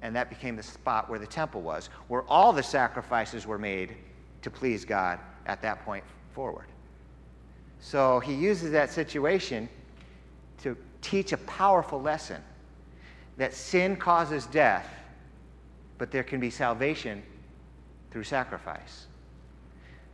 and 0.03 0.15
that 0.15 0.29
became 0.29 0.55
the 0.55 0.63
spot 0.63 1.09
where 1.09 1.17
the 1.17 1.25
temple 1.25 1.61
was, 1.61 1.89
where 2.07 2.21
all 2.23 2.53
the 2.53 2.61
sacrifices 2.61 3.47
were 3.47 3.57
made 3.57 3.95
to 4.43 4.51
please 4.51 4.85
God 4.85 5.19
at 5.47 5.61
that 5.63 5.83
point 5.85 6.03
forward. 6.33 6.65
So 7.79 8.19
he 8.19 8.35
uses 8.35 8.71
that 8.71 8.91
situation 8.91 9.67
to 10.59 10.77
teach 11.01 11.33
a 11.33 11.37
powerful 11.37 12.01
lesson 12.01 12.41
that 13.37 13.53
sin 13.53 13.95
causes 13.95 14.45
death, 14.47 14.87
but 15.97 16.11
there 16.11 16.23
can 16.23 16.39
be 16.39 16.49
salvation 16.49 17.23
through 18.11 18.23
sacrifice. 18.23 19.07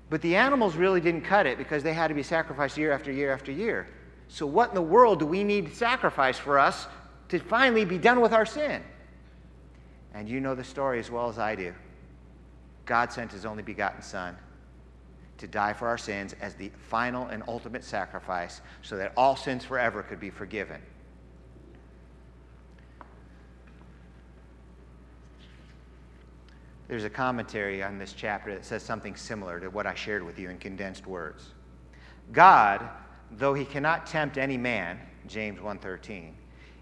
But 0.10 0.21
the 0.21 0.36
animals 0.36 0.76
really 0.76 1.02
didn't 1.02 1.21
cut 1.21 1.45
it 1.45 1.58
because 1.58 1.84
they 1.84 1.93
had 1.93 2.08
to 2.08 2.13
be 2.13 2.23
sacrificed 2.23 2.78
year 2.78 2.91
after 2.91 3.12
year 3.12 3.34
after 3.34 3.52
year. 3.52 3.88
So, 4.30 4.45
what 4.45 4.69
in 4.69 4.76
the 4.76 4.82
world 4.82 5.19
do 5.19 5.26
we 5.26 5.43
need 5.43 5.73
sacrifice 5.73 6.38
for 6.38 6.60
us 6.60 6.88
to 7.30 7.39
finally 7.39 7.86
be 7.86 7.97
done 7.97 8.21
with 8.21 8.34
our 8.34 8.45
sin? 8.45 8.84
And 10.13 10.28
you 10.28 10.39
know 10.39 10.56
the 10.56 10.63
story 10.63 11.00
as 11.00 11.12
well 11.12 11.30
as 11.30 11.38
I 11.38 11.56
do. 11.56 11.73
God 12.86 13.12
sent 13.12 13.32
his 13.32 13.45
only 13.45 13.63
begotten 13.63 14.02
Son 14.02 14.38
to 15.38 15.47
die 15.47 15.73
for 15.73 15.88
our 15.88 15.97
sins 15.97 16.36
as 16.41 16.56
the 16.56 16.69
final 16.78 17.28
and 17.28 17.43
ultimate 17.47 17.84
sacrifice 17.84 18.62
so 18.82 18.97
that 18.97 19.13
all 19.15 19.36
sins 19.36 19.63
forever 19.63 20.04
could 20.04 20.19
be 20.19 20.30
forgiven. 20.30 20.82
There's 26.88 27.04
a 27.04 27.10
commentary 27.10 27.84
on 27.84 27.97
this 27.97 28.13
chapter 28.13 28.54
that 28.54 28.65
says 28.65 28.82
something 28.82 29.15
similar 29.15 29.60
to 29.60 29.69
what 29.69 29.86
I 29.86 29.93
shared 29.93 30.23
with 30.23 30.39
you 30.39 30.50
in 30.50 30.58
condensed 30.58 31.06
words. 31.06 31.50
God, 32.32 32.88
though 33.32 33.54
he 33.54 33.65
cannot 33.65 34.08
tempt 34.08 34.38
any 34.38 34.58
man, 34.58 35.00
James 35.28 35.60
1:13, 35.60 36.34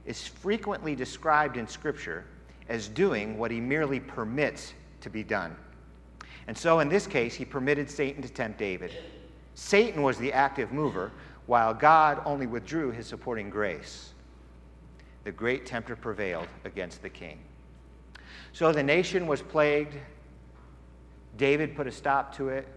is 0.06 0.28
frequently 0.28 0.96
described 0.96 1.58
in 1.58 1.68
scripture 1.68 2.26
as 2.70 2.88
doing 2.88 3.38
what 3.38 3.50
he 3.50 3.60
merely 3.60 4.00
permits 4.00 4.74
to 5.02 5.10
be 5.10 5.24
done. 5.24 5.56
And 6.47 6.58
so 6.58 6.79
in 6.79 6.89
this 6.89 7.08
case, 7.08 7.34
he 7.34 7.45
permitted 7.45 7.89
Satan 7.89 8.21
to 8.21 8.29
tempt 8.29 8.60
David. 8.60 8.91
Satan 9.55 10.03
was 10.03 10.17
the 10.17 10.31
active 10.34 10.71
mover, 10.71 11.12
while 11.45 11.73
God 11.73 12.21
only 12.25 12.47
withdrew 12.47 12.91
his 12.91 13.08
supporting 13.08 13.49
grace. 13.49 14.13
The 15.23 15.31
great 15.31 15.65
tempter 15.65 15.95
prevailed 15.95 16.47
against 16.65 17.01
the 17.01 17.10
king. 17.10 17.39
So 18.53 18.71
the 18.71 18.84
nation 18.84 19.27
was 19.27 19.41
plagued. 19.41 19.95
David 21.38 21.75
put 21.75 21.88
a 21.88 21.91
stop 21.91 22.36
to 22.38 22.49
it. 22.49 22.67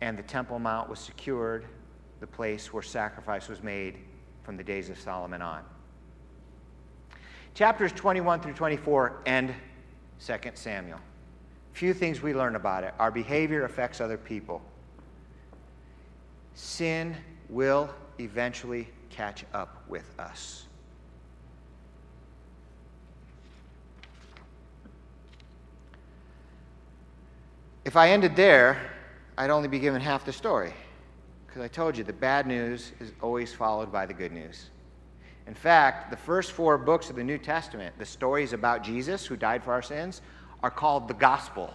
And 0.00 0.18
the 0.18 0.22
Temple 0.22 0.58
Mount 0.58 0.90
was 0.90 0.98
secured, 0.98 1.64
the 2.20 2.26
place 2.26 2.72
where 2.72 2.82
sacrifice 2.82 3.48
was 3.48 3.62
made 3.62 3.96
from 4.42 4.56
the 4.56 4.64
days 4.64 4.90
of 4.90 4.98
Solomon 5.00 5.40
on. 5.40 5.62
Chapters 7.54 7.90
21 7.92 8.40
through 8.40 8.52
24 8.52 9.22
end 9.24 9.54
2 10.24 10.34
Samuel. 10.54 11.00
Few 11.76 11.92
things 11.92 12.22
we 12.22 12.32
learn 12.32 12.56
about 12.56 12.84
it. 12.84 12.94
Our 12.98 13.10
behavior 13.10 13.66
affects 13.66 14.00
other 14.00 14.16
people. 14.16 14.62
Sin 16.54 17.14
will 17.50 17.90
eventually 18.18 18.88
catch 19.10 19.44
up 19.52 19.84
with 19.86 20.10
us. 20.18 20.64
If 27.84 27.94
I 27.94 28.08
ended 28.08 28.36
there, 28.36 28.80
I'd 29.36 29.50
only 29.50 29.68
be 29.68 29.78
given 29.78 30.00
half 30.00 30.24
the 30.24 30.32
story. 30.32 30.72
Because 31.46 31.60
I 31.60 31.68
told 31.68 31.98
you 31.98 32.04
the 32.04 32.12
bad 32.14 32.46
news 32.46 32.92
is 33.00 33.12
always 33.20 33.52
followed 33.52 33.92
by 33.92 34.06
the 34.06 34.14
good 34.14 34.32
news. 34.32 34.70
In 35.46 35.52
fact, 35.52 36.10
the 36.10 36.16
first 36.16 36.52
four 36.52 36.78
books 36.78 37.10
of 37.10 37.16
the 37.16 37.22
New 37.22 37.36
Testament, 37.36 37.98
the 37.98 38.06
stories 38.06 38.54
about 38.54 38.82
Jesus 38.82 39.26
who 39.26 39.36
died 39.36 39.62
for 39.62 39.74
our 39.74 39.82
sins, 39.82 40.22
are 40.62 40.70
called 40.70 41.08
the 41.08 41.14
gospel 41.14 41.72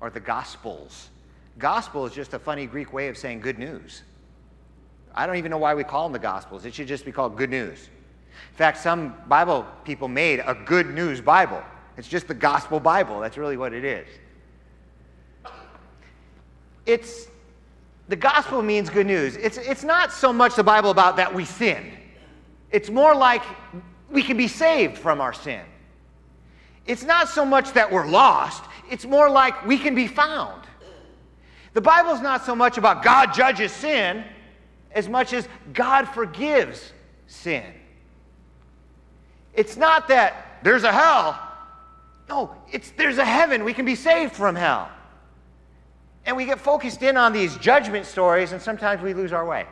or 0.00 0.10
the 0.10 0.20
gospels. 0.20 1.10
Gospel 1.58 2.06
is 2.06 2.12
just 2.12 2.32
a 2.34 2.38
funny 2.38 2.66
Greek 2.66 2.92
way 2.92 3.08
of 3.08 3.16
saying 3.16 3.40
good 3.40 3.58
news. 3.58 4.02
I 5.14 5.26
don't 5.26 5.36
even 5.36 5.50
know 5.50 5.58
why 5.58 5.74
we 5.74 5.84
call 5.84 6.04
them 6.04 6.12
the 6.12 6.18
gospels. 6.18 6.64
It 6.64 6.74
should 6.74 6.86
just 6.86 7.04
be 7.04 7.12
called 7.12 7.36
good 7.36 7.50
news. 7.50 7.88
In 8.50 8.56
fact, 8.56 8.78
some 8.78 9.14
Bible 9.28 9.66
people 9.84 10.08
made 10.08 10.40
a 10.46 10.54
good 10.54 10.86
news 10.88 11.20
Bible. 11.20 11.62
It's 11.96 12.08
just 12.08 12.28
the 12.28 12.34
gospel 12.34 12.80
Bible. 12.80 13.20
That's 13.20 13.36
really 13.36 13.56
what 13.56 13.72
it 13.72 13.84
is 13.84 14.06
it's 16.90 17.28
the 18.08 18.16
gospel 18.16 18.62
means 18.62 18.90
good 18.90 19.06
news. 19.06 19.36
It's, 19.36 19.56
it's 19.56 19.84
not 19.84 20.12
so 20.12 20.32
much 20.32 20.56
the 20.56 20.64
Bible 20.64 20.90
about 20.90 21.16
that 21.16 21.32
we 21.32 21.44
sin. 21.44 21.92
It's 22.72 22.90
more 22.90 23.14
like 23.14 23.42
we 24.10 24.22
can 24.22 24.36
be 24.36 24.48
saved 24.48 24.98
from 24.98 25.20
our 25.20 25.32
sin. 25.32 25.62
It's 26.90 27.04
not 27.04 27.28
so 27.28 27.44
much 27.44 27.72
that 27.74 27.92
we're 27.92 28.08
lost, 28.08 28.64
it's 28.90 29.04
more 29.04 29.30
like 29.30 29.64
we 29.64 29.78
can 29.78 29.94
be 29.94 30.08
found. 30.08 30.64
The 31.72 31.80
Bible's 31.80 32.20
not 32.20 32.44
so 32.44 32.56
much 32.56 32.78
about 32.78 33.04
God 33.04 33.32
judges 33.32 33.70
sin 33.70 34.24
as 34.90 35.08
much 35.08 35.32
as 35.32 35.46
God 35.72 36.08
forgives 36.08 36.92
sin. 37.28 37.62
It's 39.54 39.76
not 39.76 40.08
that 40.08 40.58
there's 40.64 40.82
a 40.82 40.90
hell. 40.90 41.40
No, 42.28 42.56
it's 42.72 42.90
there's 42.96 43.18
a 43.18 43.24
heaven. 43.24 43.62
We 43.62 43.72
can 43.72 43.84
be 43.84 43.94
saved 43.94 44.32
from 44.32 44.56
hell. 44.56 44.90
And 46.26 46.36
we 46.36 46.44
get 46.44 46.58
focused 46.58 47.04
in 47.04 47.16
on 47.16 47.32
these 47.32 47.56
judgment 47.58 48.04
stories, 48.04 48.50
and 48.50 48.60
sometimes 48.60 49.00
we 49.00 49.14
lose 49.14 49.32
our 49.32 49.46
way. 49.46 49.64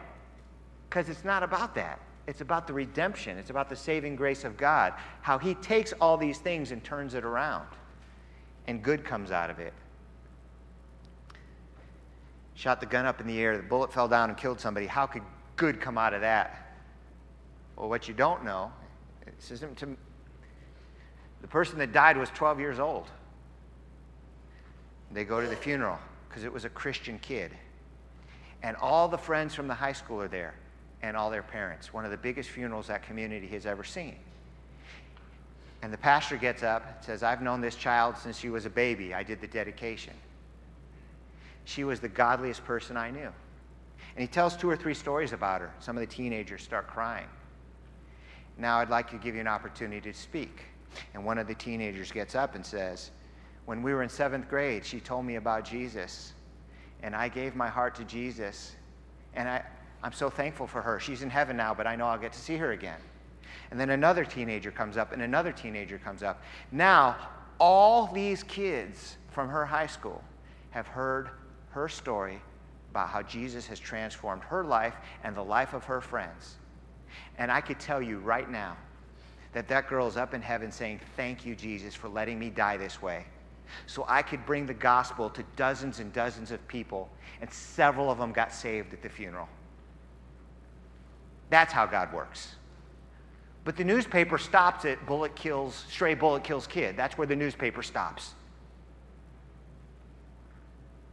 Because 0.88 1.09
it's 1.09 1.24
not 1.24 1.42
about 1.42 1.74
that. 1.74 1.98
It's 2.28 2.42
about 2.42 2.66
the 2.66 2.74
redemption, 2.74 3.38
it's 3.38 3.48
about 3.48 3.70
the 3.70 3.74
saving 3.74 4.14
grace 4.14 4.44
of 4.44 4.58
God, 4.58 4.92
how 5.22 5.38
He 5.38 5.54
takes 5.54 5.94
all 5.98 6.18
these 6.18 6.36
things 6.36 6.72
and 6.72 6.84
turns 6.84 7.14
it 7.14 7.24
around, 7.24 7.66
and 8.66 8.82
good 8.82 9.02
comes 9.02 9.30
out 9.30 9.48
of 9.48 9.58
it. 9.58 9.72
Shot 12.54 12.80
the 12.80 12.86
gun 12.86 13.06
up 13.06 13.22
in 13.22 13.26
the 13.26 13.40
air, 13.40 13.56
the 13.56 13.62
bullet 13.62 13.90
fell 13.90 14.08
down 14.08 14.28
and 14.28 14.36
killed 14.36 14.60
somebody. 14.60 14.86
How 14.86 15.06
could 15.06 15.22
good 15.56 15.80
come 15.80 15.96
out 15.96 16.12
of 16.12 16.20
that? 16.20 16.74
Well, 17.76 17.88
what 17.88 18.08
you 18.08 18.12
don't 18.12 18.44
know, 18.44 18.70
this 19.24 19.50
isn't 19.50 19.78
to, 19.78 19.96
the 21.40 21.48
person 21.48 21.78
that 21.78 21.92
died 21.92 22.18
was 22.18 22.28
12 22.34 22.60
years 22.60 22.78
old. 22.78 23.06
They 25.12 25.24
go 25.24 25.40
to 25.40 25.46
the 25.46 25.56
funeral 25.56 25.98
because 26.28 26.44
it 26.44 26.52
was 26.52 26.66
a 26.66 26.70
Christian 26.70 27.18
kid. 27.20 27.52
And 28.62 28.76
all 28.76 29.08
the 29.08 29.16
friends 29.16 29.54
from 29.54 29.66
the 29.66 29.72
high 29.72 29.94
school 29.94 30.20
are 30.20 30.28
there 30.28 30.52
and 31.02 31.16
all 31.16 31.30
their 31.30 31.42
parents. 31.42 31.92
One 31.92 32.04
of 32.04 32.11
the 32.11 32.16
biggest 32.16 32.50
funerals 32.50 32.88
that 32.88 33.02
community 33.02 33.46
has 33.48 33.66
ever 33.66 33.84
seen. 33.84 34.16
And 35.82 35.92
the 35.92 35.98
pastor 35.98 36.37
gets 36.37 36.62
up 36.62 36.84
and 36.87 37.04
says, 37.04 37.22
I've 37.22 37.40
known 37.40 37.61
this 37.61 37.76
child 37.76 38.16
since 38.16 38.38
she 38.38 38.50
was 38.50 38.66
a 38.66 38.70
baby. 38.70 39.14
I 39.14 39.22
did 39.22 39.40
the 39.40 39.46
dedication. 39.46 40.14
She 41.64 41.84
was 41.84 42.00
the 42.00 42.08
godliest 42.08 42.64
person 42.64 42.96
I 42.96 43.11
knew. 43.11 43.30
And 44.16 44.22
he 44.22 44.26
tells 44.26 44.56
two 44.56 44.68
or 44.68 44.76
three 44.76 44.94
stories 44.94 45.32
about 45.32 45.61
her. 45.61 45.72
Some 45.78 45.96
of 45.96 46.00
the 46.00 46.06
teenagers 46.06 46.62
start 46.62 46.88
crying. 46.88 47.28
Now 48.56 48.78
I'd 48.78 48.90
like 48.90 49.08
to 49.11 49.16
give 49.16 49.37
you 49.37 49.40
an 49.40 49.46
opportunity 49.46 50.11
to 50.11 50.18
speak. 50.18 50.62
And 51.14 51.24
one 51.24 51.38
of 51.38 51.46
the 51.46 51.54
teenagers 51.54 52.11
gets 52.11 52.34
up 52.34 52.56
and 52.56 52.66
says, 52.66 53.12
When 53.66 53.82
we 53.82 53.92
were 53.94 54.02
in 54.02 54.08
seventh 54.08 54.48
grade, 54.48 54.84
she 54.84 54.98
told 54.98 55.24
me 55.24 55.37
about 55.37 55.64
Jesus. 55.64 56.32
And 57.02 57.14
I 57.14 57.28
gave 57.28 57.54
my 57.54 57.68
heart 57.68 57.94
to 57.96 58.04
Jesus. 58.04 58.74
And 59.34 59.48
I, 59.48 59.62
I'm 60.02 60.12
so 60.12 60.30
thankful 60.30 60.66
for 60.66 60.82
her. 60.82 61.00
She's 61.00 61.22
in 61.22 61.30
heaven 61.30 61.56
now, 61.56 61.74
but 61.74 61.87
I 61.87 61.96
know 61.96 62.06
I'll 62.06 62.18
get 62.18 62.32
to 62.32 62.38
see 62.38 62.56
her 62.56 62.72
again. 62.72 63.00
And 63.70 63.78
then 63.78 63.90
another 63.90 64.24
teenager 64.24 64.70
comes 64.70 64.96
up, 64.96 65.12
and 65.12 65.22
another 65.22 65.52
teenager 65.52 65.98
comes 65.98 66.22
up. 66.22 66.42
Now, 66.72 67.16
all 67.58 68.06
these 68.06 68.42
kids 68.42 69.16
from 69.30 69.48
her 69.48 69.66
high 69.66 69.87
school 69.87 70.22
have 70.70 70.87
heard 70.87 71.30
her 71.70 71.88
story 71.88 72.40
about 72.90 73.08
how 73.08 73.22
Jesus 73.22 73.66
has 73.66 73.78
transformed 73.78 74.42
her 74.44 74.64
life 74.64 74.94
and 75.24 75.37
the 75.37 75.42
life 75.42 75.74
of 75.74 75.84
her 75.84 76.00
friends. 76.00 76.56
And 77.37 77.50
I 77.50 77.61
could 77.61 77.78
tell 77.78 78.00
you 78.00 78.18
right 78.18 78.50
now 78.50 78.76
that 79.52 79.68
that 79.68 79.88
girl 79.88 80.06
is 80.06 80.16
up 80.16 80.34
in 80.34 80.42
heaven 80.42 80.70
saying, 80.70 81.00
Thank 81.16 81.44
you, 81.44 81.54
Jesus, 81.54 81.94
for 81.94 82.08
letting 82.08 82.38
me 82.38 82.50
die 82.50 82.76
this 82.76 83.02
way. 83.02 83.24
So 83.87 84.04
I 84.08 84.22
could 84.22 84.44
bring 84.46 84.66
the 84.66 84.74
gospel 84.74 85.28
to 85.30 85.42
dozens 85.56 86.00
and 86.00 86.12
dozens 86.12 86.50
of 86.50 86.66
people, 86.68 87.11
and 87.40 87.52
several 87.52 88.11
of 88.11 88.18
them 88.18 88.32
got 88.32 88.52
saved 88.52 88.92
at 88.94 89.02
the 89.02 89.08
funeral. 89.08 89.48
That's 91.50 91.72
how 91.72 91.87
God 91.87 92.12
works. 92.12 92.54
But 93.64 93.76
the 93.76 93.84
newspaper 93.84 94.38
stops 94.38 94.84
at 94.84 95.04
bullet 95.06 95.34
kills, 95.37 95.84
stray 95.88 96.14
bullet 96.14 96.44
kills 96.44 96.66
kid. 96.66 96.96
That's 96.96 97.18
where 97.18 97.26
the 97.26 97.37
newspaper 97.37 97.82
stops. 97.82 98.34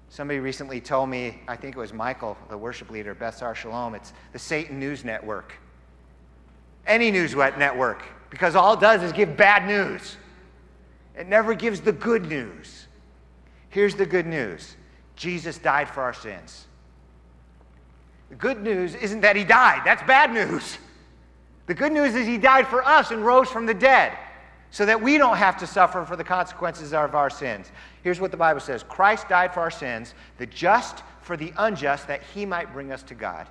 Somebody 0.10 0.40
recently 0.40 0.80
told 0.80 1.10
me, 1.10 1.42
I 1.48 1.58
think 1.58 1.76
it 1.76 1.80
was 1.80 1.92
Michael, 1.92 2.38
the 2.50 2.58
worship 2.58 2.90
leader, 2.90 3.14
Beth 3.14 3.36
Sar 3.36 3.54
Shalom, 3.54 3.96
it's 3.96 4.14
the 4.32 4.40
Satan 4.40 4.80
News 4.80 5.04
Network. 5.04 5.54
Any 6.88 7.12
news 7.12 7.36
network, 7.36 8.04
because 8.30 8.56
all 8.56 8.76
it 8.76 8.80
does 8.80 9.04
is 9.04 9.12
give 9.12 9.36
bad 9.36 9.68
news. 9.68 10.16
It 11.18 11.28
never 11.28 11.54
gives 11.54 11.82
the 11.82 11.92
good 11.92 12.28
news. 12.28 12.88
Here's 13.70 13.96
the 13.96 14.06
good 14.06 14.28
news 14.28 14.78
Jesus 15.18 15.58
died 15.58 15.90
for 15.90 16.02
our 16.02 16.14
sins. 16.14 16.68
The 18.36 18.40
good 18.42 18.62
news 18.62 18.96
isn't 18.96 19.22
that 19.22 19.38
he 19.38 19.46
died, 19.46 19.84
that's 19.86 20.04
bad 20.04 20.34
news. 20.34 20.78
The 21.68 21.74
good 21.74 21.94
news 21.94 22.16
is 22.16 22.28
he 22.28 22.38
died 22.38 22.68
for 22.68 22.86
us 22.86 23.12
and 23.12 23.26
rose 23.26 23.48
from 23.48 23.66
the 23.66 23.74
dead 23.74 24.12
so 24.72 24.86
that 24.86 25.02
we 25.02 25.18
don't 25.18 25.38
have 25.38 25.56
to 25.60 25.66
suffer 25.66 26.04
for 26.04 26.18
the 26.18 26.24
consequences 26.26 26.94
of 26.94 27.16
our 27.16 27.30
sins. 27.30 27.72
Here's 28.04 28.20
what 28.20 28.32
the 28.32 28.38
Bible 28.38 28.60
says 28.60 28.84
Christ 28.84 29.30
died 29.30 29.54
for 29.54 29.62
our 29.62 29.72
sins, 29.72 30.14
the 30.38 30.48
just 30.48 31.02
for 31.22 31.38
the 31.38 31.54
unjust, 31.56 32.10
that 32.10 32.24
he 32.34 32.46
might 32.46 32.74
bring 32.74 32.92
us 32.92 33.04
to 33.04 33.16
God. 33.16 33.48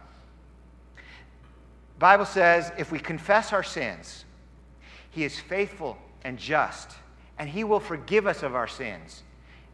The 0.96 2.00
Bible 2.00 2.26
says 2.26 2.70
if 2.76 2.92
we 2.92 2.98
confess 2.98 3.54
our 3.54 3.62
sins, 3.62 4.26
he 5.08 5.24
is 5.24 5.40
faithful 5.40 5.96
and 6.24 6.38
just, 6.38 6.90
and 7.38 7.48
he 7.48 7.64
will 7.64 7.80
forgive 7.80 8.26
us 8.26 8.42
of 8.42 8.54
our 8.54 8.68
sins 8.68 9.22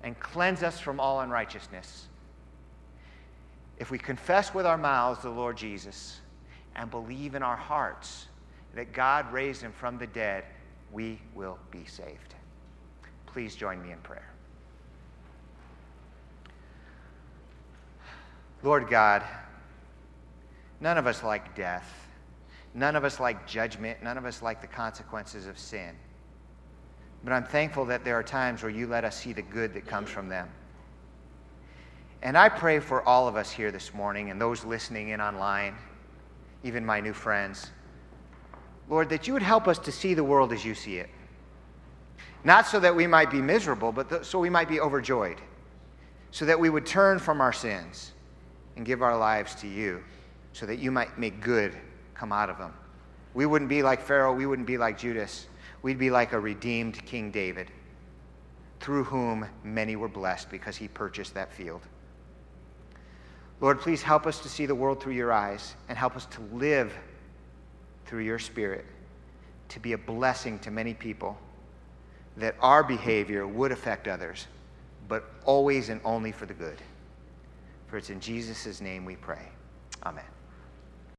and 0.04 0.16
cleanse 0.20 0.62
us 0.62 0.78
from 0.78 1.00
all 1.00 1.20
unrighteousness 1.20 2.06
if 3.80 3.90
we 3.90 3.96
confess 3.96 4.52
with 4.52 4.66
our 4.66 4.76
mouths 4.76 5.22
the 5.22 5.30
Lord 5.30 5.56
Jesus 5.56 6.20
and 6.76 6.90
believe 6.90 7.34
in 7.34 7.42
our 7.42 7.56
hearts 7.56 8.26
that 8.74 8.92
God 8.92 9.32
raised 9.32 9.62
him 9.62 9.72
from 9.72 9.96
the 9.96 10.06
dead, 10.06 10.44
we 10.92 11.18
will 11.34 11.58
be 11.70 11.86
saved. 11.86 12.34
Please 13.24 13.56
join 13.56 13.82
me 13.82 13.90
in 13.90 13.98
prayer. 14.00 14.30
Lord 18.62 18.90
God, 18.90 19.22
none 20.80 20.98
of 20.98 21.06
us 21.06 21.22
like 21.22 21.56
death. 21.56 21.90
None 22.74 22.94
of 22.94 23.04
us 23.04 23.18
like 23.18 23.46
judgment. 23.46 24.02
None 24.02 24.18
of 24.18 24.26
us 24.26 24.42
like 24.42 24.60
the 24.60 24.66
consequences 24.66 25.46
of 25.46 25.58
sin. 25.58 25.96
But 27.24 27.32
I'm 27.32 27.44
thankful 27.44 27.86
that 27.86 28.04
there 28.04 28.16
are 28.16 28.22
times 28.22 28.62
where 28.62 28.70
you 28.70 28.86
let 28.86 29.06
us 29.06 29.16
see 29.16 29.32
the 29.32 29.42
good 29.42 29.72
that 29.72 29.86
comes 29.86 30.10
from 30.10 30.28
them. 30.28 30.50
And 32.22 32.36
I 32.36 32.48
pray 32.48 32.80
for 32.80 33.02
all 33.08 33.26
of 33.28 33.36
us 33.36 33.50
here 33.50 33.70
this 33.70 33.94
morning 33.94 34.30
and 34.30 34.40
those 34.40 34.64
listening 34.64 35.08
in 35.08 35.20
online, 35.20 35.74
even 36.62 36.84
my 36.84 37.00
new 37.00 37.14
friends. 37.14 37.70
Lord, 38.90 39.08
that 39.08 39.26
you 39.26 39.32
would 39.32 39.42
help 39.42 39.66
us 39.66 39.78
to 39.78 39.92
see 39.92 40.12
the 40.12 40.24
world 40.24 40.52
as 40.52 40.64
you 40.64 40.74
see 40.74 40.98
it. 40.98 41.08
Not 42.44 42.66
so 42.66 42.78
that 42.80 42.94
we 42.94 43.06
might 43.06 43.30
be 43.30 43.40
miserable, 43.40 43.92
but 43.92 44.26
so 44.26 44.38
we 44.38 44.50
might 44.50 44.68
be 44.68 44.80
overjoyed. 44.80 45.38
So 46.30 46.44
that 46.44 46.58
we 46.58 46.68
would 46.68 46.86
turn 46.86 47.18
from 47.18 47.40
our 47.40 47.52
sins 47.52 48.12
and 48.76 48.84
give 48.84 49.02
our 49.02 49.16
lives 49.16 49.54
to 49.56 49.68
you, 49.68 50.02
so 50.52 50.66
that 50.66 50.78
you 50.78 50.90
might 50.90 51.18
make 51.18 51.40
good 51.40 51.74
come 52.14 52.32
out 52.32 52.50
of 52.50 52.58
them. 52.58 52.74
We 53.34 53.46
wouldn't 53.46 53.68
be 53.68 53.82
like 53.82 54.00
Pharaoh, 54.00 54.34
we 54.34 54.46
wouldn't 54.46 54.68
be 54.68 54.78
like 54.78 54.98
Judas. 54.98 55.46
We'd 55.82 55.98
be 55.98 56.10
like 56.10 56.32
a 56.32 56.40
redeemed 56.40 57.04
King 57.06 57.30
David, 57.30 57.70
through 58.80 59.04
whom 59.04 59.46
many 59.64 59.96
were 59.96 60.08
blessed 60.08 60.50
because 60.50 60.76
he 60.76 60.88
purchased 60.88 61.34
that 61.34 61.52
field. 61.52 61.80
Lord, 63.60 63.80
please 63.80 64.02
help 64.02 64.26
us 64.26 64.40
to 64.40 64.48
see 64.48 64.66
the 64.66 64.74
world 64.74 65.02
through 65.02 65.12
your 65.12 65.32
eyes 65.32 65.74
and 65.88 65.98
help 65.98 66.16
us 66.16 66.26
to 66.26 66.40
live 66.52 66.94
through 68.06 68.22
your 68.22 68.38
spirit, 68.38 68.86
to 69.68 69.80
be 69.80 69.92
a 69.92 69.98
blessing 69.98 70.58
to 70.60 70.70
many 70.70 70.94
people, 70.94 71.38
that 72.36 72.54
our 72.60 72.82
behavior 72.82 73.46
would 73.46 73.70
affect 73.70 74.08
others, 74.08 74.46
but 75.08 75.30
always 75.44 75.90
and 75.90 76.00
only 76.04 76.32
for 76.32 76.46
the 76.46 76.54
good. 76.54 76.78
For 77.88 77.98
it's 77.98 78.10
in 78.10 78.20
Jesus' 78.20 78.80
name 78.80 79.04
we 79.04 79.16
pray. 79.16 79.48
Amen. 80.04 80.24